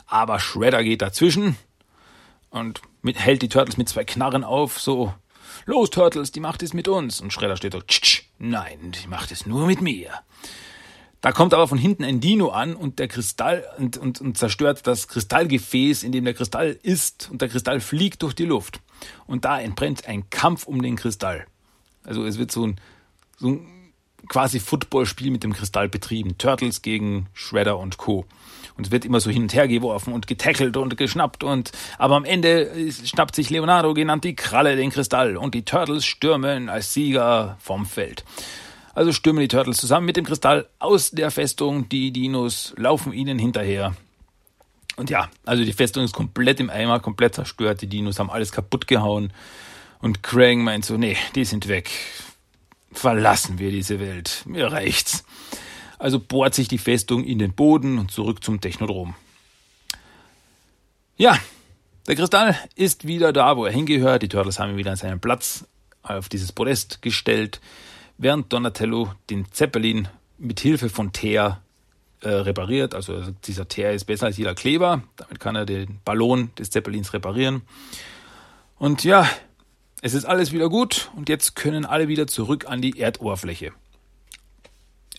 Aber 0.10 0.40
Shredder 0.40 0.84
geht 0.84 1.02
dazwischen 1.02 1.56
und 2.50 2.82
mit, 3.02 3.20
hält 3.20 3.42
die 3.44 3.50
Turtles 3.50 3.78
mit 3.78 3.88
zwei 3.88 4.04
Knarren 4.04 4.44
auf, 4.44 4.80
so, 4.80 5.14
los 5.66 5.92
Turtles, 5.92 6.32
die 6.32 6.40
Macht 6.40 6.64
ist 6.64 6.74
mit 6.74 6.88
uns. 6.88 7.22
Und 7.22 7.32
Shredder 7.32 7.56
steht 7.56 7.74
so, 7.74 7.82
tsch, 7.82 8.02
tsch, 8.02 8.24
nein, 8.40 8.92
die 8.92 9.08
Macht 9.08 9.32
ist 9.32 9.46
nur 9.46 9.68
mit 9.68 9.82
mir. 9.82 10.10
Da 11.22 11.32
kommt 11.32 11.54
aber 11.54 11.68
von 11.68 11.78
hinten 11.78 12.04
ein 12.04 12.22
Dino 12.22 12.50
an 12.50 12.76
und 12.76 12.98
der 12.98 13.08
Kristall 13.10 13.66
und, 13.78 13.98
und, 13.98 14.22
und 14.22 14.38
zerstört 14.38 14.88
das 14.88 15.08
Kristallgefäß, 15.08 16.04
in 16.04 16.12
dem 16.12 16.24
der 16.24 16.34
Kristall 16.34 16.80
ist 16.82 17.30
und 17.30 17.42
der 17.42 17.50
Kristall 17.50 17.82
fliegt 17.82 18.24
durch 18.24 18.34
die 18.34 18.46
Luft. 18.46 18.80
Und 19.28 19.46
da 19.46 19.60
entbrennt 19.60 20.08
ein 20.08 20.30
Kampf 20.30 20.66
um 20.66 20.82
den 20.82 20.96
Kristall. 20.96 21.46
Also 22.04 22.26
es 22.26 22.40
wird 22.40 22.52
so 22.52 22.66
ein, 22.66 22.80
so 23.38 23.50
ein 23.50 23.68
quasi 24.30 24.60
Footballspiel 24.60 25.30
mit 25.30 25.44
dem 25.44 25.54
Kristall 25.54 25.90
betrieben. 25.90 26.38
Turtles 26.38 26.82
gegen 26.82 27.28
Shredder 27.34 27.78
und 27.78 27.98
Co. 27.98 28.26
Und 28.80 28.86
es 28.86 28.92
wird 28.92 29.04
immer 29.04 29.20
so 29.20 29.30
hin 29.30 29.42
und 29.42 29.54
her 29.54 29.68
geworfen 29.68 30.14
und 30.14 30.26
getackelt 30.26 30.78
und 30.78 30.96
geschnappt 30.96 31.44
und 31.44 31.74
aber 31.98 32.16
am 32.16 32.24
Ende 32.24 32.72
schnappt 33.04 33.36
sich 33.36 33.50
Leonardo 33.50 33.94
genannt 33.94 34.24
die 34.24 34.38
Kralle 34.38 34.78
den 34.78 34.90
Kristall 34.90 35.36
und 35.36 35.54
die 35.54 35.66
Turtles 35.66 36.06
stürmen 36.06 36.70
als 36.70 36.94
Sieger 36.94 37.58
vom 37.60 37.86
Feld. 37.86 38.24
Also 38.94 39.12
stürmen 39.12 39.42
die 39.42 39.50
Turtles 39.50 39.76
zusammen 39.76 40.06
mit 40.06 40.16
dem 40.16 40.24
Kristall 40.24 40.66
aus 40.80 41.12
der 41.12 41.30
Festung. 41.30 41.90
Die 41.90 42.12
Dinos 42.12 42.74
laufen 42.78 43.12
ihnen 43.12 43.38
hinterher. 43.38 43.98
Und 44.96 45.10
ja, 45.10 45.28
also 45.46 45.66
die 45.66 45.74
Festung 45.74 46.06
ist 46.06 46.14
komplett 46.14 46.62
im 46.62 46.70
Eimer, 46.70 47.02
komplett 47.02 47.36
zerstört. 47.36 47.82
Die 47.82 47.88
Dinos 47.88 48.18
haben 48.18 48.30
alles 48.30 48.54
kaputt 48.54 48.88
gehauen. 48.88 49.34
Und 50.00 50.24
Krang 50.24 50.64
meint 50.64 50.86
so, 50.86 50.96
nee, 50.96 51.18
die 51.36 51.44
sind 51.44 51.68
weg. 51.68 51.90
Verlassen 52.94 53.60
wir 53.60 53.72
diese 53.72 54.00
Welt. 54.00 54.44
Mir 54.46 54.72
reicht's. 54.72 55.26
Also 56.00 56.20
bohrt 56.20 56.56
sich 56.56 56.68
die 56.68 56.78
Festung 56.78 57.24
in 57.24 57.38
den 57.38 57.54
Boden 57.54 58.00
und 58.00 58.10
zurück 58.10 58.44
zum 58.44 58.62
Technodrom. 58.62 59.14
Ja, 61.18 61.38
der 62.08 62.16
Kristall 62.16 62.58
ist 62.76 63.06
wieder 63.06 63.32
da, 63.34 63.56
wo 63.58 63.66
er 63.66 63.72
hingehört. 63.72 64.24
Die 64.24 64.30
Turtles 64.30 64.58
haben 64.58 64.72
ihn 64.72 64.78
wieder 64.78 64.92
an 64.92 64.98
seinen 64.98 65.20
Platz 65.20 65.66
auf 66.02 66.30
dieses 66.30 66.52
Podest 66.52 67.02
gestellt 67.02 67.62
während 68.18 68.52
Donatello 68.52 69.14
den 69.30 69.52
Zeppelin 69.52 70.08
mit 70.38 70.60
Hilfe 70.60 70.90
von 70.90 71.12
Teer 71.12 71.62
äh, 72.22 72.30
repariert. 72.30 72.96
Also 72.96 73.32
dieser 73.46 73.68
Teer 73.68 73.94
ist 73.94 74.06
besser 74.06 74.28
als 74.28 74.38
jeder 74.38 74.56
Kleber. 74.56 75.04
Damit 75.18 75.40
kann 75.40 75.56
er 75.56 75.66
den 75.66 76.00
Ballon 76.06 76.52
des 76.58 76.70
Zeppelins 76.70 77.14
reparieren. 77.14 77.62
Und 78.78 79.04
ja, 79.04 79.28
es 80.02 80.14
ist 80.14 80.26
alles 80.26 80.52
wieder 80.52 80.70
gut 80.70 81.12
und 81.16 81.30
jetzt 81.30 81.56
können 81.56 81.86
alle 81.86 82.08
wieder 82.08 82.28
zurück 82.28 82.66
an 82.68 82.82
die 82.82 83.00
Erdoberfläche. 83.00 83.74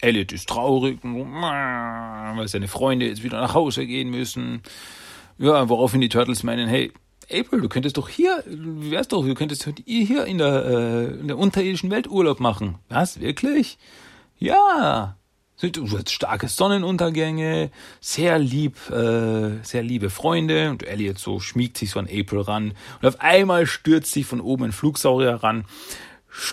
Elliot 0.01 0.33
ist 0.33 0.49
traurig, 0.49 0.99
weil 1.03 2.49
seine 2.49 2.69
Freunde 2.69 3.07
jetzt 3.07 3.23
wieder 3.23 3.41
nach 3.41 3.55
Hause 3.55 3.87
gehen 3.87 4.11
müssen. 4.11 4.63
Ja, 5.39 5.69
woraufhin 5.69 6.01
die 6.01 6.09
Turtles 6.09 6.43
meinen, 6.43 6.69
hey, 6.69 6.93
April, 7.33 7.61
du 7.61 7.69
könntest 7.69 7.97
doch 7.97 8.09
hier, 8.09 8.43
wie 8.47 8.91
wär's 8.91 9.09
doch, 9.09 9.25
du 9.25 9.35
könntest 9.35 9.69
hier 9.87 10.25
in 10.27 10.39
der, 10.39 10.65
äh, 10.65 11.05
in 11.21 11.29
der 11.29 11.39
unterirdischen 11.39 11.91
Welt 11.91 12.09
Urlaub 12.09 12.41
machen. 12.41 12.79
Was, 12.89 13.21
wirklich? 13.21 13.79
Ja. 14.39 15.17
Du 15.61 15.87
hast 15.91 16.11
starke 16.11 16.49
Sonnenuntergänge, 16.49 17.71
sehr 18.01 18.39
lieb, 18.39 18.77
äh, 18.91 19.63
sehr 19.63 19.83
liebe 19.83 20.09
Freunde. 20.09 20.71
Und 20.71 20.83
Elliot 20.83 21.19
so 21.19 21.39
schmiegt 21.39 21.77
sich 21.77 21.91
so 21.91 21.99
an 21.99 22.07
April 22.07 22.41
ran. 22.41 22.73
Und 23.03 23.09
auf 23.09 23.21
einmal 23.21 23.67
stürzt 23.67 24.13
sich 24.13 24.25
von 24.25 24.41
oben 24.41 24.65
ein 24.65 24.73
Flugsaurier 24.73 25.35
ran, 25.35 25.67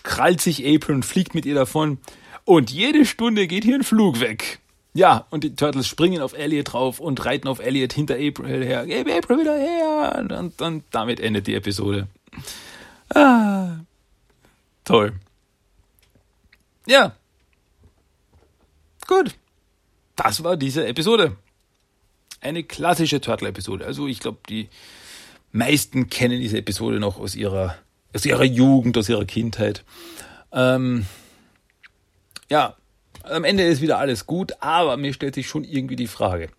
krallt 0.04 0.42
sich 0.42 0.68
April 0.68 0.96
und 0.96 1.06
fliegt 1.06 1.36
mit 1.36 1.46
ihr 1.46 1.56
davon. 1.56 2.00
Und 2.48 2.72
jede 2.72 3.06
Stunde 3.06 3.46
geht 3.46 3.66
hier 3.66 3.76
ein 3.76 3.84
Flug 3.84 4.22
weg. 4.22 4.60
Ja, 4.94 5.28
und 5.32 5.44
die 5.44 5.54
Turtles 5.54 5.86
springen 5.86 6.22
auf 6.22 6.32
Elliot 6.32 6.72
drauf 6.72 7.02
und 7.02 7.26
reiten 7.26 7.50
auf 7.50 7.60
Elliot 7.60 7.92
hinter 7.92 8.16
April 8.16 8.64
her. 8.64 8.86
Gib 8.86 9.10
April 9.12 9.40
wieder 9.40 9.58
her! 9.58 10.16
Und, 10.18 10.62
und 10.62 10.84
damit 10.92 11.20
endet 11.20 11.48
die 11.48 11.56
Episode. 11.56 12.08
Ah, 13.14 13.80
toll. 14.86 15.12
Ja. 16.88 17.18
Gut. 19.08 19.36
Das 20.16 20.42
war 20.42 20.56
diese 20.56 20.88
Episode. 20.88 21.36
Eine 22.40 22.64
klassische 22.64 23.20
Turtle-Episode. 23.20 23.86
Also 23.86 24.08
ich 24.08 24.22
glaube, 24.22 24.38
die 24.48 24.70
meisten 25.52 26.10
kennen 26.10 26.40
diese 26.40 26.60
Episode 26.60 27.02
noch 27.02 27.20
aus 27.20 27.36
ihrer, 27.36 27.76
aus 28.16 28.26
ihrer 28.26 28.46
Jugend, 28.46 28.98
aus 28.98 29.10
ihrer 29.10 29.26
Kindheit. 29.26 29.84
Ähm, 30.54 31.06
ja, 32.50 32.76
am 33.24 33.44
Ende 33.44 33.64
ist 33.64 33.82
wieder 33.82 33.98
alles 33.98 34.26
gut, 34.26 34.54
aber 34.60 34.98
mir 34.98 35.14
stellt 35.14 35.36
sich 35.36 35.48
schon 35.48 35.64
irgendwie 35.64 35.96
die 35.96 36.08
Frage, 36.08 36.50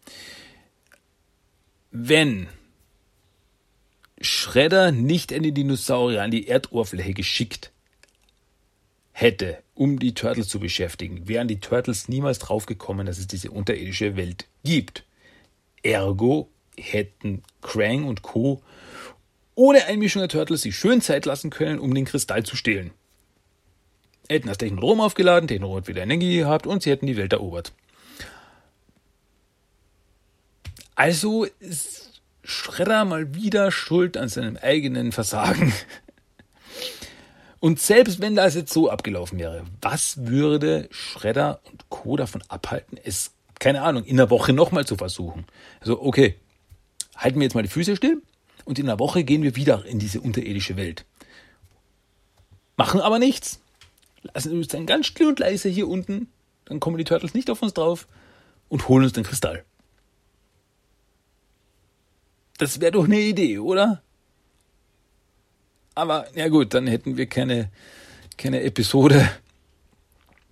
wenn 1.90 2.48
Shredder 4.20 4.92
nicht 4.92 5.32
eine 5.32 5.52
Dinosaurier 5.52 6.22
an 6.22 6.30
die 6.30 6.48
Erdoberfläche 6.48 7.14
geschickt 7.14 7.70
hätte, 9.12 9.58
um 9.74 9.98
die 9.98 10.14
Turtles 10.14 10.48
zu 10.48 10.60
beschäftigen, 10.60 11.28
wären 11.28 11.48
die 11.48 11.60
Turtles 11.60 12.08
niemals 12.08 12.38
draufgekommen, 12.38 13.06
dass 13.06 13.18
es 13.18 13.26
diese 13.26 13.50
unterirdische 13.50 14.16
Welt 14.16 14.46
gibt. 14.64 15.04
Ergo 15.82 16.50
hätten 16.76 17.42
Krang 17.62 18.04
und 18.04 18.22
Co. 18.22 18.62
ohne 19.54 19.86
Einmischung 19.86 20.20
der 20.20 20.28
Turtles 20.28 20.62
sich 20.62 20.76
schön 20.76 21.00
Zeit 21.00 21.26
lassen 21.26 21.50
können, 21.50 21.78
um 21.78 21.94
den 21.94 22.04
Kristall 22.04 22.44
zu 22.44 22.56
stehlen 22.56 22.92
hätten 24.28 24.48
das 24.48 24.58
Technodrom 24.58 25.00
aufgeladen, 25.00 25.48
Technodrom 25.48 25.78
hat 25.78 25.88
wieder 25.88 26.02
Energie 26.02 26.38
gehabt 26.38 26.66
und 26.66 26.82
sie 26.82 26.90
hätten 26.90 27.06
die 27.06 27.16
Welt 27.16 27.32
erobert. 27.32 27.72
Also 30.94 31.44
ist 31.60 32.22
Schredder 32.42 33.04
mal 33.04 33.34
wieder 33.34 33.70
schuld 33.70 34.16
an 34.16 34.28
seinem 34.28 34.56
eigenen 34.56 35.12
Versagen. 35.12 35.72
Und 37.60 37.80
selbst 37.80 38.20
wenn 38.20 38.36
das 38.36 38.54
jetzt 38.54 38.72
so 38.72 38.88
abgelaufen 38.88 39.38
wäre, 39.38 39.64
was 39.80 40.26
würde 40.26 40.88
Schredder 40.90 41.60
und 41.64 41.88
Co. 41.88 42.16
davon 42.16 42.42
abhalten, 42.48 42.98
es, 43.02 43.32
keine 43.58 43.82
Ahnung, 43.82 44.04
in 44.04 44.16
der 44.16 44.30
Woche 44.30 44.52
nochmal 44.52 44.86
zu 44.86 44.96
versuchen? 44.96 45.44
Also, 45.80 46.00
okay, 46.00 46.36
halten 47.16 47.40
wir 47.40 47.44
jetzt 47.44 47.54
mal 47.54 47.62
die 47.62 47.68
Füße 47.68 47.96
still 47.96 48.22
und 48.64 48.78
in 48.78 48.86
der 48.86 49.00
Woche 49.00 49.24
gehen 49.24 49.42
wir 49.42 49.56
wieder 49.56 49.84
in 49.86 49.98
diese 49.98 50.20
unterirdische 50.20 50.76
Welt. 50.76 51.04
Machen 52.76 53.00
aber 53.00 53.18
nichts 53.18 53.60
lassen 54.22 54.52
uns 54.52 54.68
dann 54.68 54.86
ganz 54.86 55.06
still 55.06 55.28
und 55.28 55.38
leise 55.38 55.68
hier 55.68 55.88
unten, 55.88 56.28
dann 56.64 56.80
kommen 56.80 56.98
die 56.98 57.04
Turtles 57.04 57.34
nicht 57.34 57.50
auf 57.50 57.62
uns 57.62 57.74
drauf 57.74 58.06
und 58.68 58.88
holen 58.88 59.04
uns 59.04 59.12
den 59.12 59.24
Kristall. 59.24 59.64
Das 62.58 62.80
wäre 62.80 62.92
doch 62.92 63.04
eine 63.04 63.20
Idee, 63.20 63.58
oder? 63.58 64.02
Aber 65.94 66.26
ja 66.36 66.48
gut, 66.48 66.74
dann 66.74 66.86
hätten 66.86 67.16
wir 67.16 67.26
keine, 67.26 67.70
keine 68.36 68.62
Episode, 68.62 69.28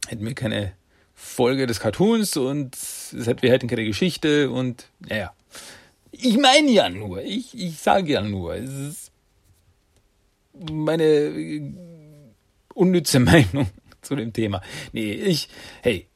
hätten 0.07 0.25
wir 0.25 0.35
keine 0.35 0.73
Folge 1.15 1.67
des 1.67 1.81
Cartoons 1.81 2.37
und 2.37 2.77
wir 3.13 3.51
hätten 3.51 3.69
keine 3.69 3.85
Geschichte 3.85 4.51
und 4.51 4.89
naja. 5.01 5.33
Ich 6.13 6.39
meine 6.39 6.71
ja 6.71 6.89
nur, 6.89 7.23
ich, 7.23 7.59
ich 7.59 7.79
sage 7.79 8.13
ja 8.13 8.23
nur, 8.23 8.55
es 8.55 8.71
ist 8.71 9.13
meine 10.71 11.33
unnütze 12.77 13.19
Meinung 13.21 13.69
zu 14.03 14.15
dem 14.15 14.33
Thema. 14.33 14.63
Nee, 14.93 15.13
ich, 15.13 15.49
hey, 15.83 16.07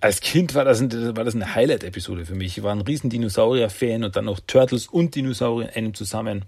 als 0.00 0.20
Kind 0.20 0.54
war 0.54 0.64
das, 0.64 0.80
ein, 0.80 1.16
war 1.16 1.24
das 1.24 1.34
eine 1.34 1.54
Highlight-Episode 1.54 2.26
für 2.26 2.34
mich. 2.34 2.58
Ich 2.58 2.62
war 2.62 2.72
ein 2.72 2.80
riesen 2.80 3.10
Dinosaurier-Fan 3.10 4.04
und 4.04 4.16
dann 4.16 4.26
noch 4.26 4.40
Turtles 4.40 4.86
und 4.88 5.14
Dinosaurier 5.14 5.68
in 5.70 5.74
einem 5.84 5.94
zusammen. 5.94 6.44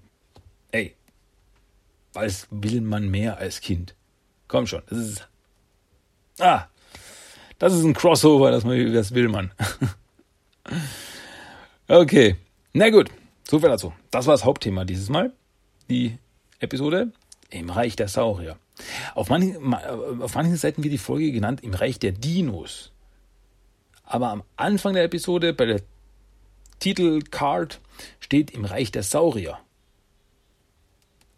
Ey, 0.72 0.94
was 2.12 2.48
will 2.50 2.80
man 2.80 3.08
mehr 3.08 3.38
als 3.38 3.60
Kind? 3.60 3.94
Komm 4.48 4.66
schon, 4.66 4.82
das 4.88 4.98
ist. 4.98 5.28
Ah, 6.38 6.66
das 7.58 7.74
ist 7.74 7.84
ein 7.84 7.94
Crossover, 7.94 8.50
das, 8.50 8.64
man, 8.64 8.92
das 8.92 9.14
will 9.14 9.28
man. 9.28 9.52
okay, 11.88 12.36
na 12.72 12.90
gut, 12.90 13.10
so 13.48 13.60
viel 13.60 13.68
dazu. 13.68 13.92
Das 14.10 14.26
war 14.26 14.34
das 14.34 14.44
Hauptthema 14.44 14.84
dieses 14.84 15.08
Mal. 15.08 15.32
Die 15.88 16.18
Episode 16.58 17.12
im 17.50 17.70
Reich 17.70 17.94
der 17.94 18.08
Saurier. 18.08 18.58
Auf 19.14 19.28
manchen, 19.30 19.74
auf 19.74 20.34
manchen 20.34 20.56
Seiten 20.56 20.82
wird 20.82 20.92
die 20.92 20.98
Folge 20.98 21.30
genannt 21.32 21.62
im 21.62 21.74
Reich 21.74 21.98
der 21.98 22.12
Dinos. 22.12 22.90
Aber 24.04 24.30
am 24.30 24.42
Anfang 24.56 24.94
der 24.94 25.04
Episode, 25.04 25.52
bei 25.52 25.66
der 25.66 25.82
Titelcard, 26.80 27.80
steht 28.20 28.50
im 28.50 28.64
Reich 28.64 28.92
der 28.92 29.02
Saurier. 29.02 29.58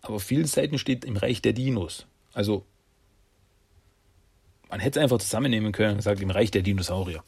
Aber 0.03 0.17
auf 0.17 0.23
vielen 0.23 0.47
Seiten 0.47 0.79
steht 0.79 1.05
im 1.05 1.17
Reich 1.17 1.43
der 1.43 1.53
Dinos. 1.53 2.07
Also, 2.33 2.65
man 4.69 4.81
hätte 4.81 4.99
es 4.99 5.03
einfach 5.03 5.19
zusammennehmen 5.19 5.73
können 5.73 5.93
und 5.93 5.97
gesagt, 5.99 6.21
im 6.21 6.31
Reich 6.31 6.51
der 6.51 6.63
Dinosaurier. 6.63 7.23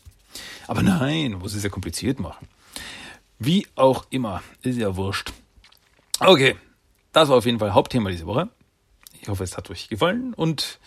Aber 0.66 0.83
nein, 0.83 1.33
muss 1.33 1.55
es 1.55 1.62
ja 1.62 1.71
kompliziert 1.71 2.18
machen. 2.18 2.49
Wie 3.38 3.66
auch 3.75 4.07
immer, 4.11 4.42
ist 4.62 4.79
ja 4.79 4.97
wurscht. 4.97 5.33
Okay, 6.18 6.57
das 7.12 7.29
war 7.29 7.37
auf 7.37 7.47
jeden 7.47 7.59
Fall 7.59 7.73
Hauptthema 7.73 8.11
diese 8.11 8.27
Woche. 8.27 8.49
Ich 9.20 9.28
hoffe, 9.28 9.44
es 9.44 9.57
hat 9.57 9.70
euch 9.70 9.88
gefallen 9.88 10.35
und 10.35 10.78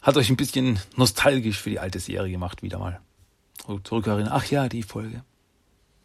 hat 0.00 0.16
euch 0.16 0.30
ein 0.30 0.36
bisschen 0.36 0.80
nostalgisch 0.96 1.58
für 1.58 1.70
die 1.70 1.78
alte 1.78 2.00
Serie 2.00 2.32
gemacht, 2.32 2.62
wieder 2.62 2.78
mal. 2.78 3.00
Zurückerinnern. 3.84 4.32
Ach 4.32 4.44
ja, 4.46 4.68
die 4.68 4.82
Folge. 4.82 5.24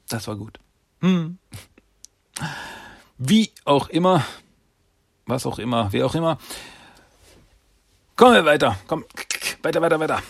Das 0.07 0.27
war 0.27 0.35
gut. 0.35 0.59
Hm. 1.01 1.37
Wie 3.17 3.51
auch 3.65 3.89
immer, 3.89 4.23
was 5.25 5.45
auch 5.45 5.57
immer, 5.57 5.91
wer 5.91 6.05
auch 6.05 6.15
immer. 6.15 6.37
Kommen 8.15 8.35
wir 8.35 8.45
weiter. 8.45 8.77
Komm, 8.87 9.05
weiter, 9.63 9.81
weiter, 9.81 9.99
weiter. 9.99 10.23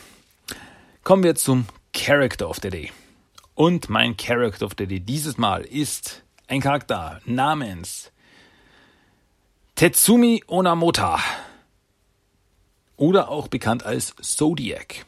Kommen 1.03 1.23
wir 1.23 1.35
zum 1.35 1.65
Character 1.93 2.49
of 2.49 2.59
the 2.61 2.69
Day. 2.69 2.91
Und 3.55 3.89
mein 3.89 4.15
Character 4.17 4.65
of 4.65 4.73
the 4.77 4.87
Day 4.87 4.99
dieses 4.99 5.37
Mal 5.37 5.63
ist 5.63 6.23
ein 6.47 6.61
Charakter 6.61 7.21
namens 7.25 8.11
Tetsumi 9.77 10.43
Onamota. 10.47 11.19
Oder 12.95 13.29
auch 13.29 13.47
bekannt 13.47 13.85
als 13.85 14.15
Zodiac. 14.19 15.05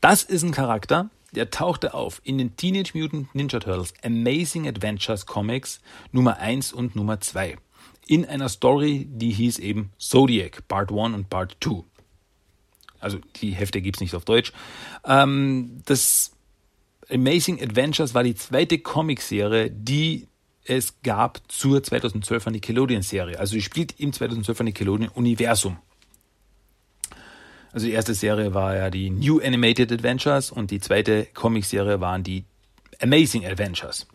Das 0.00 0.22
ist 0.22 0.44
ein 0.44 0.52
Charakter, 0.52 1.10
der 1.32 1.50
tauchte 1.50 1.92
auf 1.92 2.22
in 2.24 2.38
den 2.38 2.56
Teenage 2.56 2.92
Mutant 2.94 3.34
Ninja 3.34 3.60
Turtles 3.60 3.92
Amazing 4.02 4.66
Adventures 4.66 5.26
Comics 5.26 5.82
Nummer 6.10 6.38
1 6.38 6.72
und 6.72 6.96
Nummer 6.96 7.20
2. 7.20 7.58
In 8.06 8.24
einer 8.24 8.48
Story, 8.48 9.06
die 9.10 9.32
hieß 9.32 9.58
eben 9.58 9.92
Zodiac, 9.98 10.66
Part 10.68 10.90
1 10.90 11.14
und 11.14 11.28
Part 11.28 11.58
2. 11.60 11.84
Also 12.98 13.18
die 13.42 13.50
Hefte 13.50 13.82
gibt 13.82 13.98
es 13.98 14.00
nicht 14.00 14.14
auf 14.14 14.24
Deutsch. 14.24 14.54
Ähm, 15.04 15.82
das 15.84 16.32
Amazing 17.10 17.62
Adventures 17.62 18.14
war 18.14 18.22
die 18.22 18.36
zweite 18.36 18.78
Comicserie, 18.78 19.70
die 19.70 20.28
es 20.68 20.94
gab 21.02 21.40
zur 21.48 21.78
2012er 21.78 22.50
Nickelodeon-Serie. 22.50 23.38
Also 23.38 23.54
die 23.54 23.62
spielt 23.62 23.98
im 23.98 24.10
2012er 24.10 24.64
Nickelodeon-Universum. 24.64 25.78
Also 27.72 27.86
die 27.86 27.92
erste 27.92 28.14
Serie 28.14 28.54
war 28.54 28.74
ja 28.74 28.90
die 28.90 29.10
New 29.10 29.40
Animated 29.40 29.92
Adventures 29.92 30.50
und 30.50 30.70
die 30.70 30.80
zweite 30.80 31.26
Comicserie 31.34 32.00
waren 32.00 32.22
die 32.22 32.44
Amazing 33.00 33.44
Adventures. 33.44 34.06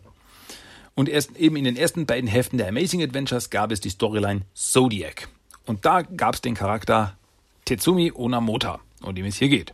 Und 0.96 1.08
erst 1.08 1.38
eben 1.38 1.56
in 1.56 1.64
den 1.64 1.78
ersten 1.78 2.06
beiden 2.06 2.28
Heften 2.28 2.58
der 2.58 2.68
Amazing 2.68 3.04
Adventures 3.04 3.50
gab 3.50 3.72
es 3.72 3.80
die 3.80 3.90
Storyline 3.90 4.42
Zodiac. 4.54 5.30
Und 5.66 5.86
da 5.86 6.02
gab 6.02 6.36
es 6.36 6.42
den 6.42 6.56
Charakter 6.56 7.16
Tetsumi 7.66 8.12
Onamota, 8.14 8.80
um 9.02 9.16
den 9.16 9.26
es 9.26 9.38
hier 9.38 9.50
geht. 9.50 9.74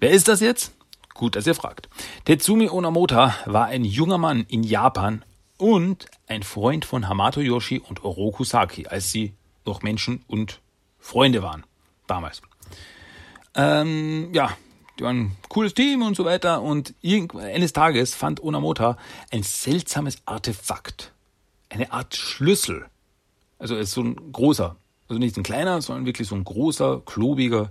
Wer 0.00 0.10
ist 0.10 0.28
das 0.28 0.40
jetzt? 0.40 0.72
Gut, 1.14 1.36
dass 1.36 1.46
ihr 1.46 1.54
fragt. 1.54 1.88
Tetsumi 2.24 2.68
Onamota 2.68 3.34
war 3.44 3.66
ein 3.66 3.84
junger 3.84 4.18
Mann 4.18 4.44
in 4.48 4.62
Japan 4.62 5.22
und 5.58 6.06
ein 6.26 6.42
Freund 6.42 6.84
von 6.84 7.08
Hamato 7.08 7.40
Yoshi 7.40 7.80
und 7.80 8.04
Oroku 8.04 8.44
Saki, 8.44 8.86
als 8.86 9.10
sie 9.10 9.32
noch 9.64 9.82
Menschen 9.82 10.24
und 10.26 10.60
Freunde 10.98 11.42
waren. 11.42 11.64
Damals. 12.06 12.42
Ähm, 13.54 14.32
ja, 14.32 14.56
die 14.98 15.04
waren 15.04 15.18
ein 15.18 15.36
cooles 15.48 15.74
Team 15.74 16.02
und 16.02 16.16
so 16.16 16.24
weiter. 16.24 16.62
Und 16.62 16.94
eines 17.34 17.72
Tages 17.72 18.14
fand 18.14 18.42
Onamota 18.42 18.96
ein 19.30 19.42
seltsames 19.42 20.18
Artefakt. 20.24 21.12
Eine 21.68 21.92
Art 21.92 22.14
Schlüssel. 22.14 22.86
Also 23.58 23.76
es 23.76 23.88
ist 23.88 23.94
so 23.94 24.02
ein 24.02 24.32
großer, 24.32 24.76
also 25.08 25.18
nicht 25.18 25.36
ein 25.36 25.42
kleiner, 25.42 25.80
sondern 25.82 26.06
wirklich 26.06 26.28
so 26.28 26.34
ein 26.34 26.44
großer, 26.44 27.02
klobiger 27.04 27.70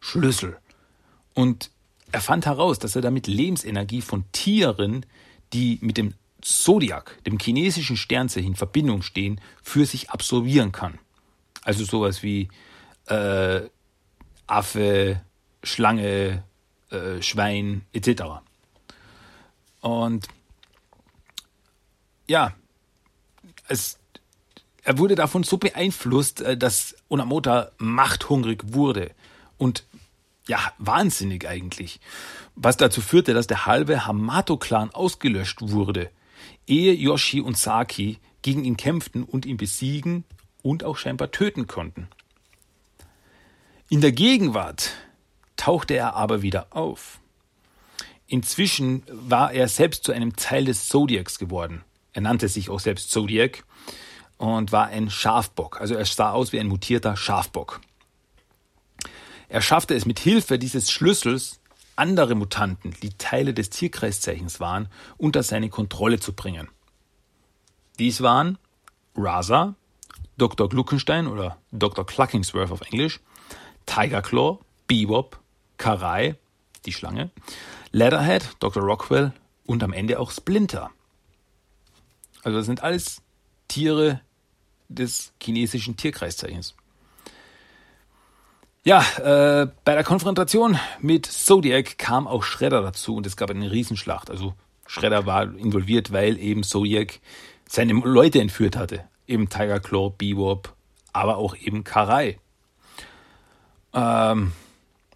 Schlüssel. 0.00 0.58
Und 1.34 1.70
er 2.12 2.20
fand 2.20 2.46
heraus, 2.46 2.78
dass 2.78 2.94
er 2.94 3.02
damit 3.02 3.26
Lebensenergie 3.26 4.02
von 4.02 4.24
Tieren, 4.32 5.04
die 5.52 5.78
mit 5.80 5.96
dem 5.96 6.14
Zodiac, 6.44 7.24
dem 7.24 7.38
chinesischen 7.38 7.96
Sternzeichen, 7.96 8.50
in 8.50 8.54
Verbindung 8.54 9.02
stehen, 9.02 9.40
für 9.62 9.86
sich 9.86 10.10
absorbieren 10.10 10.72
kann. 10.72 10.98
Also 11.62 11.84
sowas 11.84 12.22
wie 12.22 12.48
äh, 13.06 13.62
Affe, 14.46 15.22
Schlange, 15.62 16.44
äh, 16.90 17.22
Schwein 17.22 17.86
etc. 17.94 18.24
Und 19.80 20.28
ja, 22.26 22.54
es, 23.68 23.98
er 24.82 24.98
wurde 24.98 25.14
davon 25.14 25.44
so 25.44 25.56
beeinflusst, 25.56 26.42
äh, 26.42 26.58
dass 26.58 26.94
Unamota 27.08 27.70
machthungrig 27.78 28.62
wurde 28.66 29.12
und 29.56 29.84
ja, 30.46 30.58
wahnsinnig 30.76 31.48
eigentlich. 31.48 32.00
Was 32.54 32.76
dazu 32.76 33.00
führte, 33.00 33.32
dass 33.32 33.46
der 33.46 33.64
halbe 33.64 34.06
Hamato-Clan 34.06 34.90
ausgelöscht 34.90 35.62
wurde, 35.62 36.10
ehe 36.66 36.92
Yoshi 36.92 37.40
und 37.40 37.56
Saki 37.56 38.18
gegen 38.42 38.64
ihn 38.64 38.76
kämpften 38.76 39.24
und 39.24 39.46
ihn 39.46 39.56
besiegen 39.56 40.24
und 40.62 40.84
auch 40.84 40.96
scheinbar 40.96 41.30
töten 41.30 41.66
konnten. 41.66 42.08
In 43.88 44.00
der 44.00 44.12
Gegenwart 44.12 44.92
tauchte 45.56 45.94
er 45.94 46.14
aber 46.14 46.42
wieder 46.42 46.68
auf. 46.70 47.20
Inzwischen 48.26 49.02
war 49.08 49.52
er 49.52 49.68
selbst 49.68 50.04
zu 50.04 50.12
einem 50.12 50.36
Teil 50.36 50.64
des 50.64 50.88
Zodiacs 50.88 51.38
geworden. 51.38 51.84
Er 52.12 52.22
nannte 52.22 52.48
sich 52.48 52.70
auch 52.70 52.80
selbst 52.80 53.10
Zodiac 53.10 53.64
und 54.38 54.72
war 54.72 54.86
ein 54.86 55.10
Schafbock. 55.10 55.80
Also 55.80 55.94
er 55.94 56.04
sah 56.06 56.32
aus 56.32 56.52
wie 56.52 56.60
ein 56.60 56.68
mutierter 56.68 57.16
Schafbock. 57.16 57.80
Er 59.48 59.60
schaffte 59.60 59.94
es 59.94 60.06
mit 60.06 60.18
Hilfe 60.18 60.58
dieses 60.58 60.90
Schlüssels, 60.90 61.60
andere 61.96 62.34
Mutanten, 62.34 62.94
die 63.02 63.10
Teile 63.10 63.54
des 63.54 63.70
Tierkreiszeichens 63.70 64.60
waren, 64.60 64.88
unter 65.16 65.42
seine 65.42 65.68
Kontrolle 65.68 66.20
zu 66.20 66.32
bringen. 66.32 66.68
Dies 67.98 68.20
waren 68.20 68.58
Raza, 69.16 69.74
Dr. 70.36 70.68
Gluckenstein 70.68 71.26
oder 71.26 71.58
Dr. 71.70 72.04
Cluckingsworth 72.04 72.72
auf 72.72 72.80
Englisch, 72.82 73.20
Tiger 73.86 74.22
Claw, 74.22 74.58
Bebop, 74.86 75.38
Karai, 75.78 76.36
die 76.86 76.92
Schlange, 76.92 77.30
Leatherhead, 77.92 78.56
Dr. 78.58 78.82
Rockwell 78.82 79.32
und 79.64 79.82
am 79.82 79.92
Ende 79.92 80.18
auch 80.18 80.30
Splinter. 80.30 80.90
Also 82.42 82.58
das 82.58 82.66
sind 82.66 82.82
alles 82.82 83.22
Tiere 83.68 84.20
des 84.88 85.32
chinesischen 85.40 85.96
Tierkreiszeichens. 85.96 86.74
Ja, 88.86 89.00
äh, 89.16 89.66
bei 89.84 89.94
der 89.94 90.04
Konfrontation 90.04 90.78
mit 91.00 91.24
Zodiac 91.24 91.96
kam 91.96 92.26
auch 92.26 92.42
Shredder 92.42 92.82
dazu 92.82 93.16
und 93.16 93.26
es 93.26 93.34
gab 93.34 93.50
eine 93.50 93.72
Riesenschlacht. 93.72 94.30
Also 94.30 94.52
Shredder 94.86 95.24
war 95.24 95.56
involviert, 95.56 96.12
weil 96.12 96.38
eben 96.38 96.62
Zodiac 96.62 97.20
seine 97.66 97.94
Leute 97.94 98.40
entführt 98.40 98.76
hatte. 98.76 99.04
Eben 99.26 99.48
Tiger 99.48 99.80
Claw, 99.80 100.10
Bebop, 100.10 100.74
aber 101.14 101.38
auch 101.38 101.56
eben 101.56 101.82
Karai. 101.82 102.38
Ähm, 103.94 104.52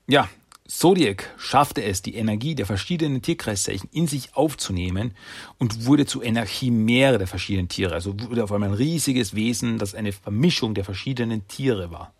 ja, 0.06 0.30
Zodiac 0.66 1.34
schaffte 1.36 1.82
es, 1.82 2.00
die 2.00 2.14
Energie 2.14 2.54
der 2.54 2.64
verschiedenen 2.64 3.20
Tierkreiszeichen 3.20 3.90
in 3.92 4.06
sich 4.06 4.34
aufzunehmen 4.34 5.14
und 5.58 5.84
wurde 5.84 6.06
zur 6.06 6.24
Energiemeere 6.24 7.18
der 7.18 7.26
verschiedenen 7.26 7.68
Tiere. 7.68 7.92
Also 7.92 8.18
wurde 8.18 8.44
auf 8.44 8.52
einmal 8.52 8.70
ein 8.70 8.74
riesiges 8.76 9.34
Wesen, 9.34 9.76
das 9.76 9.94
eine 9.94 10.12
Vermischung 10.12 10.72
der 10.72 10.86
verschiedenen 10.86 11.46
Tiere 11.48 11.90
war. 11.90 12.14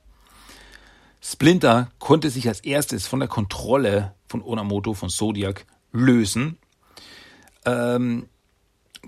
Splinter 1.21 1.91
konnte 1.99 2.31
sich 2.31 2.49
als 2.49 2.61
erstes 2.61 3.07
von 3.07 3.21
der 3.21 3.29
Kontrolle 3.29 4.15
von 4.29 4.43
Onamoto, 4.43 4.95
von 4.95 5.09
Zodiac, 5.09 5.67
lösen, 5.93 6.59
ähm, 7.65 8.29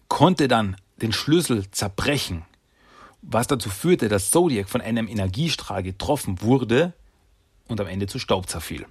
konnte 0.08 0.48
dann 0.48 0.76
den 1.00 1.12
Schlüssel 1.12 1.70
zerbrechen, 1.70 2.44
was 3.22 3.46
dazu 3.46 3.70
führte, 3.70 4.08
dass 4.08 4.30
Zodiac 4.30 4.68
von 4.68 4.80
einem 4.80 5.08
Energiestrahl 5.08 5.82
getroffen 5.82 6.40
wurde 6.42 6.92
und 7.68 7.80
am 7.80 7.86
Ende 7.86 8.06
zu 8.06 8.18
Staub 8.18 8.48
zerfiel. 8.48 8.86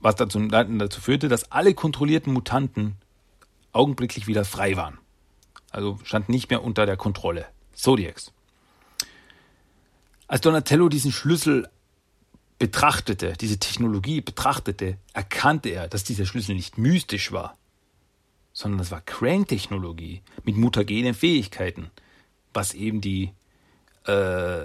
Was 0.00 0.16
dazu, 0.16 0.40
dazu 0.48 1.00
führte, 1.00 1.28
dass 1.28 1.52
alle 1.52 1.74
kontrollierten 1.74 2.32
Mutanten 2.32 2.96
augenblicklich 3.72 4.26
wieder 4.26 4.44
frei 4.44 4.76
waren. 4.76 4.98
Also 5.70 5.98
standen 6.02 6.32
nicht 6.32 6.50
mehr 6.50 6.62
unter 6.62 6.86
der 6.86 6.96
Kontrolle 6.96 7.46
Zodiacs. 7.72 8.32
Als 10.32 10.40
Donatello 10.40 10.88
diesen 10.88 11.12
Schlüssel 11.12 11.68
betrachtete, 12.58 13.34
diese 13.38 13.58
Technologie 13.58 14.22
betrachtete, 14.22 14.96
erkannte 15.12 15.68
er, 15.68 15.88
dass 15.88 16.04
dieser 16.04 16.24
Schlüssel 16.24 16.54
nicht 16.54 16.78
mystisch 16.78 17.32
war, 17.32 17.58
sondern 18.54 18.80
es 18.80 18.90
war 18.90 19.02
Krang-Technologie 19.02 20.22
mit 20.44 20.56
mutagenen 20.56 21.12
Fähigkeiten, 21.12 21.90
was 22.54 22.72
eben 22.72 23.02
die, 23.02 23.34
äh, 24.06 24.62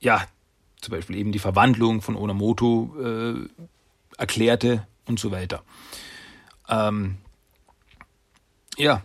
ja, 0.00 0.26
zum 0.80 0.92
Beispiel 0.92 1.16
eben 1.16 1.32
die 1.32 1.38
Verwandlung 1.38 2.00
von 2.00 2.16
Onamoto 2.16 2.96
äh, 2.98 3.46
erklärte 4.16 4.86
und 5.04 5.20
so 5.20 5.30
weiter. 5.30 5.64
Ähm, 6.66 7.18
ja, 8.78 9.02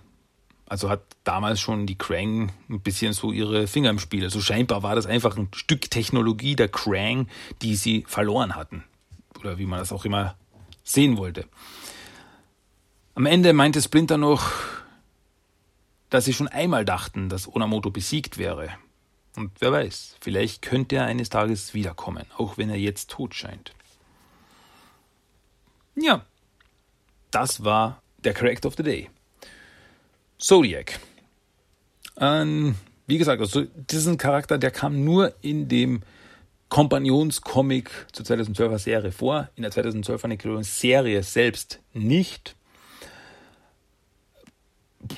also 0.69 0.89
hat 0.89 1.01
damals 1.23 1.59
schon 1.59 1.87
die 1.87 1.97
Krang 1.97 2.51
ein 2.69 2.79
bisschen 2.79 3.13
so 3.13 3.31
ihre 3.31 3.67
Finger 3.67 3.89
im 3.89 3.99
Spiel. 3.99 4.23
Also 4.23 4.39
scheinbar 4.39 4.83
war 4.83 4.95
das 4.95 5.07
einfach 5.07 5.35
ein 5.35 5.49
Stück 5.53 5.89
Technologie 5.89 6.55
der 6.55 6.69
Krang, 6.69 7.27
die 7.63 7.75
sie 7.75 8.05
verloren 8.07 8.55
hatten. 8.55 8.83
Oder 9.39 9.57
wie 9.57 9.65
man 9.65 9.79
das 9.79 9.91
auch 9.91 10.05
immer 10.05 10.35
sehen 10.83 11.17
wollte. 11.17 11.47
Am 13.15 13.25
Ende 13.25 13.51
meinte 13.53 13.81
Splinter 13.81 14.17
noch, 14.17 14.51
dass 16.09 16.25
sie 16.25 16.33
schon 16.33 16.47
einmal 16.47 16.85
dachten, 16.85 17.29
dass 17.29 17.47
Onamoto 17.47 17.89
besiegt 17.89 18.37
wäre. 18.37 18.69
Und 19.35 19.51
wer 19.59 19.71
weiß, 19.71 20.17
vielleicht 20.21 20.61
könnte 20.61 20.97
er 20.97 21.05
eines 21.05 21.29
Tages 21.29 21.73
wiederkommen, 21.73 22.25
auch 22.37 22.57
wenn 22.57 22.69
er 22.69 22.77
jetzt 22.77 23.09
tot 23.09 23.33
scheint. 23.33 23.73
Ja, 25.95 26.25
das 27.31 27.63
war 27.63 28.01
der 28.19 28.33
Character 28.33 28.67
of 28.67 28.75
the 28.75 28.83
Day. 28.83 29.09
Zodiac. 30.39 30.99
Ähm, 32.17 32.75
wie 33.07 33.17
gesagt, 33.17 33.41
also 33.41 33.65
diesen 33.75 34.17
Charakter, 34.17 34.57
der 34.57 34.71
kam 34.71 35.03
nur 35.03 35.33
in 35.41 35.67
dem 35.67 36.01
Kompagnons-Comic 36.69 37.89
zur 38.11 38.25
2012er 38.25 38.77
Serie 38.77 39.11
vor. 39.11 39.49
In 39.55 39.63
der 39.63 39.71
2012er 39.71 40.27
Nickelodeon-Serie 40.27 41.23
selbst 41.23 41.79
nicht. 41.93 42.55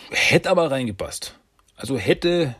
Hätte 0.09 0.49
aber 0.49 0.71
reingepasst. 0.71 1.37
Also 1.75 1.97
hätte, 1.97 2.55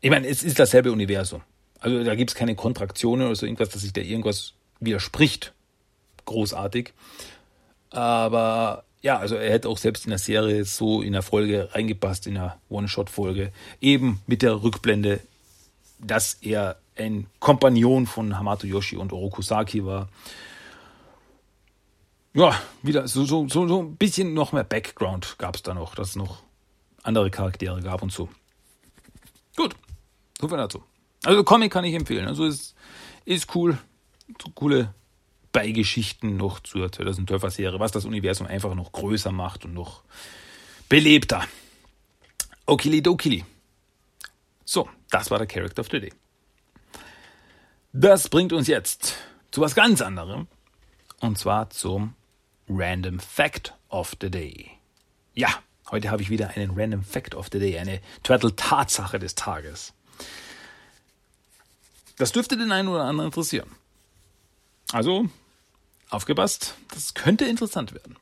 ich 0.00 0.10
meine, 0.10 0.26
es 0.28 0.42
ist 0.42 0.58
dasselbe 0.58 0.92
Universum. 0.92 1.42
Also 1.80 2.04
da 2.04 2.14
gibt 2.14 2.30
es 2.30 2.36
keine 2.36 2.54
Kontraktionen 2.54 3.26
oder 3.26 3.34
so 3.34 3.46
irgendwas, 3.46 3.70
dass 3.70 3.82
sich 3.82 3.92
da 3.92 4.00
irgendwas 4.00 4.54
widerspricht. 4.80 5.52
Großartig. 6.26 6.92
Aber 7.90 8.84
ja, 9.02 9.18
also 9.18 9.34
er 9.34 9.50
hätte 9.50 9.68
auch 9.68 9.78
selbst 9.78 10.04
in 10.04 10.10
der 10.10 10.18
Serie 10.18 10.64
so 10.64 11.02
in 11.02 11.12
der 11.12 11.22
Folge 11.22 11.68
reingepasst, 11.72 12.26
in 12.28 12.34
der 12.34 12.58
One-Shot-Folge, 12.68 13.52
eben 13.80 14.22
mit 14.26 14.42
der 14.42 14.62
Rückblende, 14.62 15.20
dass 15.98 16.34
er 16.34 16.76
ein 16.96 17.26
Kompagnon 17.40 18.06
von 18.06 18.38
Hamato 18.38 18.66
Yoshi 18.66 18.96
und 18.96 19.12
Orokusaki 19.12 19.84
war. 19.84 20.08
Ja, 22.34 22.54
wieder 22.82 23.08
so, 23.08 23.24
so, 23.24 23.48
so, 23.48 23.66
so 23.66 23.82
ein 23.82 23.96
bisschen 23.96 24.34
noch 24.34 24.52
mehr 24.52 24.64
Background 24.64 25.36
gab 25.38 25.56
es 25.56 25.62
da 25.62 25.74
noch, 25.74 25.94
dass 25.94 26.10
es 26.10 26.16
noch 26.16 26.42
andere 27.02 27.30
Charaktere 27.30 27.82
gab 27.82 28.02
und 28.02 28.12
so. 28.12 28.28
Gut, 29.56 29.74
so 30.40 30.48
viel 30.48 30.56
dazu. 30.56 30.82
Also 31.24 31.44
Comic 31.44 31.72
kann 31.72 31.84
ich 31.84 31.94
empfehlen. 31.94 32.26
Also 32.26 32.44
ist, 32.44 32.74
ist 33.24 33.54
cool. 33.54 33.78
So 34.42 34.50
coole 34.54 34.94
Beigeschichten 35.52 36.36
noch 36.36 36.60
zur 36.60 36.86
2012er 36.86 37.50
Serie, 37.50 37.80
was 37.80 37.92
das 37.92 38.04
Universum 38.04 38.46
einfach 38.46 38.74
noch 38.74 38.92
größer 38.92 39.32
macht 39.32 39.64
und 39.64 39.74
noch 39.74 40.02
belebter. 40.88 41.46
Okili 42.66 43.44
So, 44.64 44.88
das 45.10 45.30
war 45.30 45.38
der 45.38 45.46
Character 45.46 45.80
of 45.80 45.88
the 45.90 46.00
Day. 46.00 46.12
Das 47.92 48.28
bringt 48.28 48.52
uns 48.52 48.68
jetzt 48.68 49.16
zu 49.50 49.60
was 49.60 49.74
ganz 49.74 50.00
anderem. 50.00 50.48
Und 51.20 51.38
zwar 51.38 51.70
zum 51.70 52.14
Random 52.68 53.20
Fact 53.20 53.74
of 53.90 54.16
the 54.20 54.30
Day. 54.30 54.70
Ja, 55.34 55.48
heute 55.90 56.10
habe 56.10 56.22
ich 56.22 56.30
wieder 56.30 56.50
einen 56.50 56.72
Random 56.78 57.02
Fact 57.04 57.34
of 57.34 57.48
the 57.52 57.58
Day, 57.58 57.78
eine 57.78 58.00
Turtle-Tatsache 58.22 59.18
des 59.18 59.34
Tages. 59.34 59.92
Das 62.16 62.32
dürfte 62.32 62.56
den 62.56 62.72
einen 62.72 62.88
oder 62.88 63.04
anderen 63.04 63.28
interessieren. 63.28 63.70
Also 64.92 65.28
Aufgepasst, 66.12 66.74
das 66.92 67.14
könnte 67.14 67.46
interessant 67.46 67.94
werden. 67.94 68.16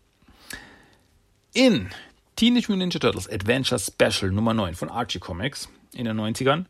In 1.52 1.90
Teenage 2.36 2.68
Mutant 2.68 2.78
Ninja 2.78 3.00
Turtles 3.00 3.28
Adventure 3.28 3.80
Special 3.80 4.30
Nummer 4.30 4.54
9 4.54 4.76
von 4.76 4.88
Archie 4.88 5.18
Comics 5.18 5.68
in 5.92 6.04
den 6.04 6.16
90ern 6.16 6.66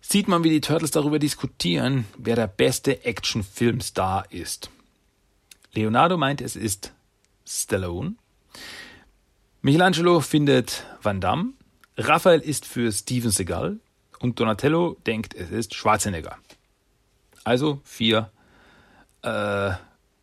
sieht 0.00 0.26
man, 0.26 0.42
wie 0.42 0.48
die 0.48 0.62
Turtles 0.62 0.92
darüber 0.92 1.18
diskutieren, 1.18 2.06
wer 2.16 2.36
der 2.36 2.46
beste 2.46 3.04
Actionfilmstar 3.04 4.32
ist. 4.32 4.70
Leonardo 5.74 6.16
meint, 6.16 6.40
es 6.40 6.56
ist 6.56 6.94
Stallone. 7.46 8.14
Michelangelo 9.60 10.20
findet 10.20 10.86
Van 11.02 11.20
Damme. 11.20 11.52
Raphael 11.98 12.40
ist 12.40 12.64
für 12.64 12.90
Steven 12.92 13.30
Seagal. 13.30 13.78
Und 14.20 14.40
Donatello 14.40 14.96
denkt, 15.06 15.34
es 15.34 15.50
ist 15.50 15.74
Schwarzenegger. 15.74 16.38
Also 17.44 17.82
vier 17.84 18.30
äh, 19.20 19.72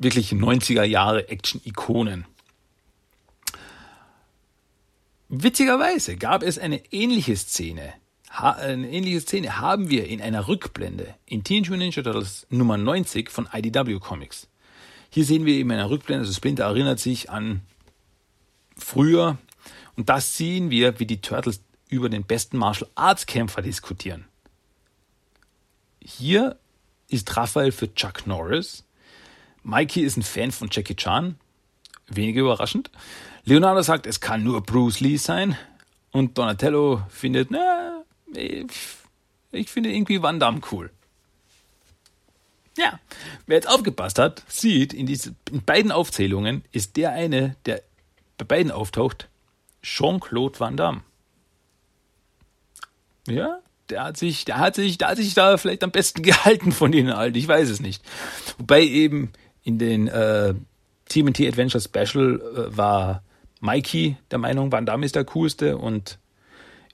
wirklich 0.01 0.31
90er 0.31 0.83
Jahre 0.83 1.29
Action-Ikonen. 1.29 2.25
Witzigerweise 5.29 6.17
gab 6.17 6.43
es 6.43 6.57
eine 6.59 6.91
ähnliche 6.91 7.35
Szene. 7.35 7.93
eine 8.29 8.89
ähnliche 8.89 9.21
Szene 9.21 9.59
haben 9.59 9.89
wir 9.89 10.07
in 10.07 10.21
einer 10.21 10.47
Rückblende 10.47 11.15
in 11.25 11.43
Teenage 11.43 11.69
Mutant 11.69 11.95
Ninja 11.95 12.03
Turtles 12.03 12.47
Nummer 12.49 12.77
90 12.77 13.29
von 13.29 13.47
IDW 13.51 13.99
Comics. 13.99 14.47
Hier 15.09 15.25
sehen 15.25 15.45
wir 15.45 15.53
eben 15.53 15.71
eine 15.71 15.89
Rückblende, 15.89 16.21
also 16.21 16.33
Splinter 16.33 16.65
erinnert 16.65 16.99
sich 16.99 17.29
an 17.29 17.61
früher 18.77 19.37
und 19.95 20.09
das 20.09 20.37
sehen 20.37 20.69
wir, 20.69 20.99
wie 20.99 21.05
die 21.05 21.21
Turtles 21.21 21.61
über 21.89 22.09
den 22.09 22.23
besten 22.23 22.57
Martial 22.57 22.89
Arts 22.95 23.25
Kämpfer 23.25 23.61
diskutieren. 23.61 24.25
Hier 26.01 26.57
ist 27.07 27.35
Raphael 27.35 27.71
für 27.71 27.93
Chuck 27.93 28.25
Norris, 28.25 28.85
Mikey 29.63 30.01
ist 30.01 30.17
ein 30.17 30.23
Fan 30.23 30.51
von 30.51 30.69
Jackie 30.71 30.95
Chan. 30.95 31.35
Weniger 32.07 32.41
überraschend. 32.41 32.89
Leonardo 33.43 33.81
sagt, 33.81 34.05
es 34.05 34.19
kann 34.19 34.43
nur 34.43 34.61
Bruce 34.61 34.99
Lee 34.99 35.17
sein. 35.17 35.57
Und 36.11 36.37
Donatello 36.37 37.03
findet, 37.09 37.51
na, 37.51 38.03
ich, 38.33 38.67
ich 39.51 39.69
finde 39.69 39.91
irgendwie 39.91 40.21
Van 40.21 40.39
Damme 40.39 40.61
cool. 40.71 40.91
Ja, 42.77 42.99
wer 43.47 43.57
jetzt 43.57 43.69
aufgepasst 43.69 44.17
hat, 44.19 44.43
sieht, 44.47 44.93
in, 44.93 45.05
diese, 45.05 45.35
in 45.49 45.63
beiden 45.63 45.91
Aufzählungen 45.91 46.63
ist 46.71 46.97
der 46.97 47.11
eine, 47.11 47.55
der 47.65 47.81
bei 48.37 48.45
beiden 48.45 48.71
auftaucht, 48.71 49.29
Jean-Claude 49.83 50.59
Van 50.59 50.77
Damme. 50.77 51.01
Ja, 53.27 53.59
der 53.89 54.03
hat 54.05 54.17
sich, 54.17 54.45
der 54.45 54.57
hat 54.57 54.75
sich, 54.75 54.97
der 54.97 55.09
hat 55.09 55.17
sich 55.17 55.33
da 55.33 55.57
vielleicht 55.57 55.83
am 55.83 55.91
besten 55.91 56.23
gehalten 56.23 56.71
von 56.71 56.91
denen 56.91 57.11
allen. 57.11 57.35
Ich 57.35 57.47
weiß 57.47 57.69
es 57.69 57.81
nicht. 57.81 58.03
Wobei 58.57 58.83
eben 58.83 59.31
in 59.63 59.77
den 59.77 60.07
äh, 60.07 60.53
TMT 61.09 61.41
Adventure 61.41 61.81
Special 61.81 62.41
äh, 62.41 62.77
war 62.77 63.23
Mikey 63.59 64.17
der 64.31 64.39
Meinung, 64.39 64.71
Van 64.71 64.85
Damme 64.85 65.05
ist 65.05 65.15
der 65.15 65.25
coolste 65.25 65.77
und 65.77 66.17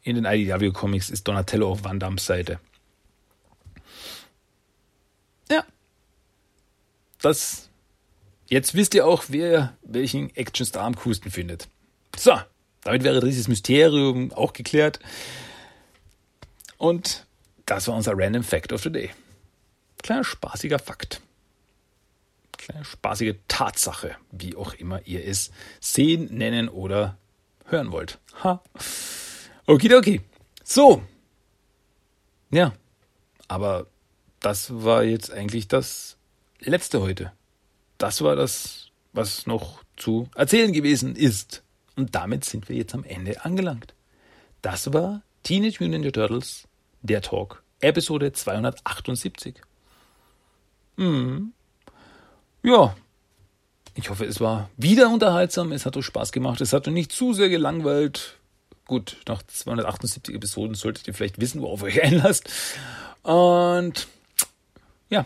in 0.04 0.16
den 0.16 0.26
IDW 0.26 0.72
Comics 0.72 1.10
ist 1.10 1.28
Donatello 1.28 1.72
auf 1.72 1.84
Van 1.84 2.00
Dammes 2.00 2.26
Seite. 2.26 2.60
Ja. 5.50 5.64
Das. 7.22 7.70
Jetzt 8.50 8.76
wisst 8.76 8.94
ihr 8.94 9.06
auch, 9.06 9.26
wer 9.28 9.76
welchen 9.82 10.34
Actionstar 10.36 10.86
am 10.86 10.96
coolsten 10.96 11.32
findet. 11.32 11.68
So, 12.16 12.40
damit 12.84 13.04
wäre 13.04 13.20
dieses 13.20 13.50
Mysterium 13.50 14.32
auch 14.32 14.54
geklärt. 14.54 15.00
Und 16.78 17.26
das 17.66 17.90
war 17.90 17.96
unser 17.96 18.14
Random 18.16 18.44
Fact 18.44 18.72
of 18.72 18.82
the 18.84 18.90
Day. 18.90 19.10
Kleiner 20.02 20.24
spaßiger 20.24 20.80
Fakt 20.80 21.22
kleine 22.58 22.86
spaßige 22.86 23.36
Tatsache, 23.48 24.16
wie 24.32 24.56
auch 24.56 24.74
immer 24.74 25.06
ihr 25.06 25.26
es 25.26 25.52
sehen, 25.80 26.26
nennen 26.36 26.70
oder 26.70 27.18
hören 27.66 27.92
wollt. 27.92 28.20
Ha. 28.44 28.62
Okidoki. 29.66 30.22
So. 30.64 31.04
Ja. 32.50 32.74
Aber 33.48 33.88
das 34.40 34.84
war 34.84 35.04
jetzt 35.04 35.32
eigentlich 35.32 35.68
das 35.68 36.18
letzte 36.60 37.02
heute. 37.02 37.32
Das 37.98 38.22
war 38.22 38.36
das, 38.36 38.92
was 39.14 39.48
noch 39.48 39.84
zu 39.96 40.30
erzählen 40.36 40.74
gewesen 40.74 41.16
ist. 41.16 41.64
Und 41.96 42.14
damit 42.16 42.46
sind 42.46 42.70
wir 42.70 42.76
jetzt 42.76 42.94
am 42.94 43.04
Ende 43.04 43.44
angelangt. 43.44 43.94
Das 44.62 44.94
war 44.94 45.24
Teenage 45.44 45.78
Mutant 45.80 45.92
Ninja 45.92 46.12
Turtles, 46.12 46.68
der 47.02 47.22
Talk, 47.22 47.64
Episode 47.80 48.32
278. 48.32 49.56
Mhm. 50.98 51.54
Ja, 52.68 52.94
ich 53.96 54.10
hoffe, 54.10 54.26
es 54.26 54.42
war 54.42 54.70
wieder 54.76 55.10
unterhaltsam. 55.10 55.72
Es 55.72 55.86
hat 55.86 55.96
euch 55.96 56.04
Spaß 56.04 56.34
gemacht. 56.34 56.60
Es 56.60 56.74
hat 56.74 56.86
euch 56.86 56.94
nicht 56.94 57.14
zu 57.14 57.32
sehr 57.32 57.48
gelangweilt. 57.48 58.36
Gut, 58.86 59.16
nach 59.26 59.42
278 59.42 60.36
Episoden 60.36 60.76
solltet 60.76 61.08
ihr 61.08 61.14
vielleicht 61.14 61.40
wissen, 61.40 61.62
worauf 61.62 61.80
ihr 61.84 61.88
euch 61.88 62.04
einlasst. 62.04 62.52
Und 63.24 64.10
ja, 65.10 65.26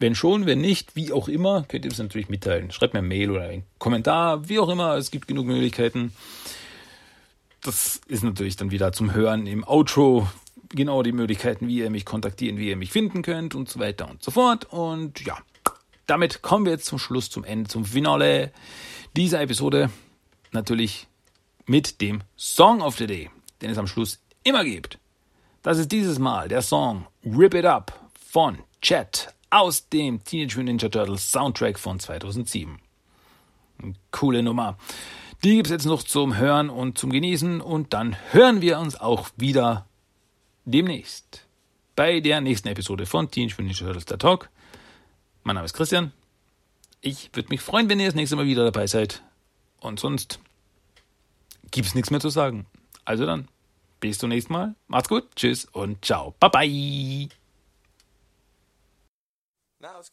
wenn 0.00 0.16
schon, 0.16 0.46
wenn 0.46 0.60
nicht, 0.60 0.96
wie 0.96 1.12
auch 1.12 1.28
immer, 1.28 1.62
könnt 1.68 1.84
ihr 1.84 1.92
es 1.92 1.98
natürlich 1.98 2.28
mitteilen. 2.28 2.72
Schreibt 2.72 2.94
mir 2.94 2.98
eine 2.98 3.06
Mail 3.06 3.30
oder 3.30 3.44
einen 3.44 3.62
Kommentar, 3.78 4.48
wie 4.48 4.58
auch 4.58 4.70
immer. 4.70 4.96
Es 4.96 5.12
gibt 5.12 5.28
genug 5.28 5.46
Möglichkeiten. 5.46 6.12
Das 7.62 8.00
ist 8.08 8.24
natürlich 8.24 8.56
dann 8.56 8.72
wieder 8.72 8.90
zum 8.90 9.14
Hören 9.14 9.46
im 9.46 9.62
Outro. 9.62 10.26
Genau 10.70 11.04
die 11.04 11.12
Möglichkeiten, 11.12 11.68
wie 11.68 11.78
ihr 11.78 11.90
mich 11.90 12.04
kontaktieren, 12.04 12.58
wie 12.58 12.68
ihr 12.68 12.76
mich 12.76 12.90
finden 12.90 13.22
könnt 13.22 13.54
und 13.54 13.68
so 13.68 13.78
weiter 13.78 14.10
und 14.10 14.24
so 14.24 14.32
fort. 14.32 14.64
Und 14.72 15.24
ja, 15.24 15.38
damit 16.08 16.42
kommen 16.42 16.64
wir 16.64 16.72
jetzt 16.72 16.86
zum 16.86 16.98
Schluss, 16.98 17.30
zum 17.30 17.44
Ende, 17.44 17.68
zum 17.68 17.84
Finale 17.84 18.50
dieser 19.14 19.40
Episode. 19.40 19.90
Natürlich 20.50 21.06
mit 21.66 22.00
dem 22.00 22.22
Song 22.36 22.80
of 22.80 22.96
the 22.96 23.06
Day, 23.06 23.30
den 23.60 23.70
es 23.70 23.78
am 23.78 23.86
Schluss 23.86 24.18
immer 24.42 24.64
gibt. 24.64 24.98
Das 25.62 25.78
ist 25.78 25.92
dieses 25.92 26.18
Mal 26.18 26.48
der 26.48 26.62
Song 26.62 27.06
Rip 27.24 27.52
It 27.54 27.66
Up 27.66 27.92
von 28.26 28.58
Chet 28.80 29.28
aus 29.50 29.88
dem 29.90 30.24
Teenage 30.24 30.56
Mutant 30.56 30.82
Ninja 30.82 30.88
Turtles 30.88 31.30
Soundtrack 31.30 31.78
von 31.78 32.00
2007. 32.00 32.78
Eine 33.82 33.94
coole 34.10 34.42
Nummer. 34.42 34.78
Die 35.44 35.56
gibt 35.56 35.66
es 35.66 35.72
jetzt 35.72 35.84
noch 35.84 36.02
zum 36.02 36.38
Hören 36.38 36.70
und 36.70 36.96
zum 36.96 37.10
Genießen 37.10 37.60
und 37.60 37.92
dann 37.92 38.16
hören 38.32 38.62
wir 38.62 38.78
uns 38.78 38.98
auch 38.98 39.28
wieder 39.36 39.86
demnächst 40.64 41.46
bei 41.96 42.20
der 42.20 42.40
nächsten 42.40 42.68
Episode 42.68 43.04
von 43.04 43.30
Teenage 43.30 43.56
Mutant 43.58 43.68
Ninja 43.68 43.84
Turtles 43.84 44.06
der 44.06 44.18
Talk. 44.18 44.48
Mein 45.48 45.54
Name 45.54 45.64
ist 45.64 45.72
Christian. 45.72 46.12
Ich 47.00 47.30
würde 47.32 47.48
mich 47.48 47.62
freuen, 47.62 47.88
wenn 47.88 47.98
ihr 47.98 48.04
das 48.04 48.14
nächste 48.14 48.36
Mal 48.36 48.44
wieder 48.44 48.64
dabei 48.64 48.86
seid. 48.86 49.22
Und 49.80 49.98
sonst 49.98 50.40
gibt 51.70 51.86
es 51.86 51.94
nichts 51.94 52.10
mehr 52.10 52.20
zu 52.20 52.28
sagen. 52.28 52.66
Also 53.06 53.24
dann, 53.24 53.48
bis 53.98 54.18
zum 54.18 54.28
nächsten 54.28 54.52
Mal. 54.52 54.74
Macht's 54.88 55.08
gut, 55.08 55.24
tschüss 55.36 55.64
und 55.64 56.04
ciao. 56.04 56.34
Bye 56.38 56.50
bye. 56.50 57.28
Na, 59.80 59.98
ist. 59.98 60.12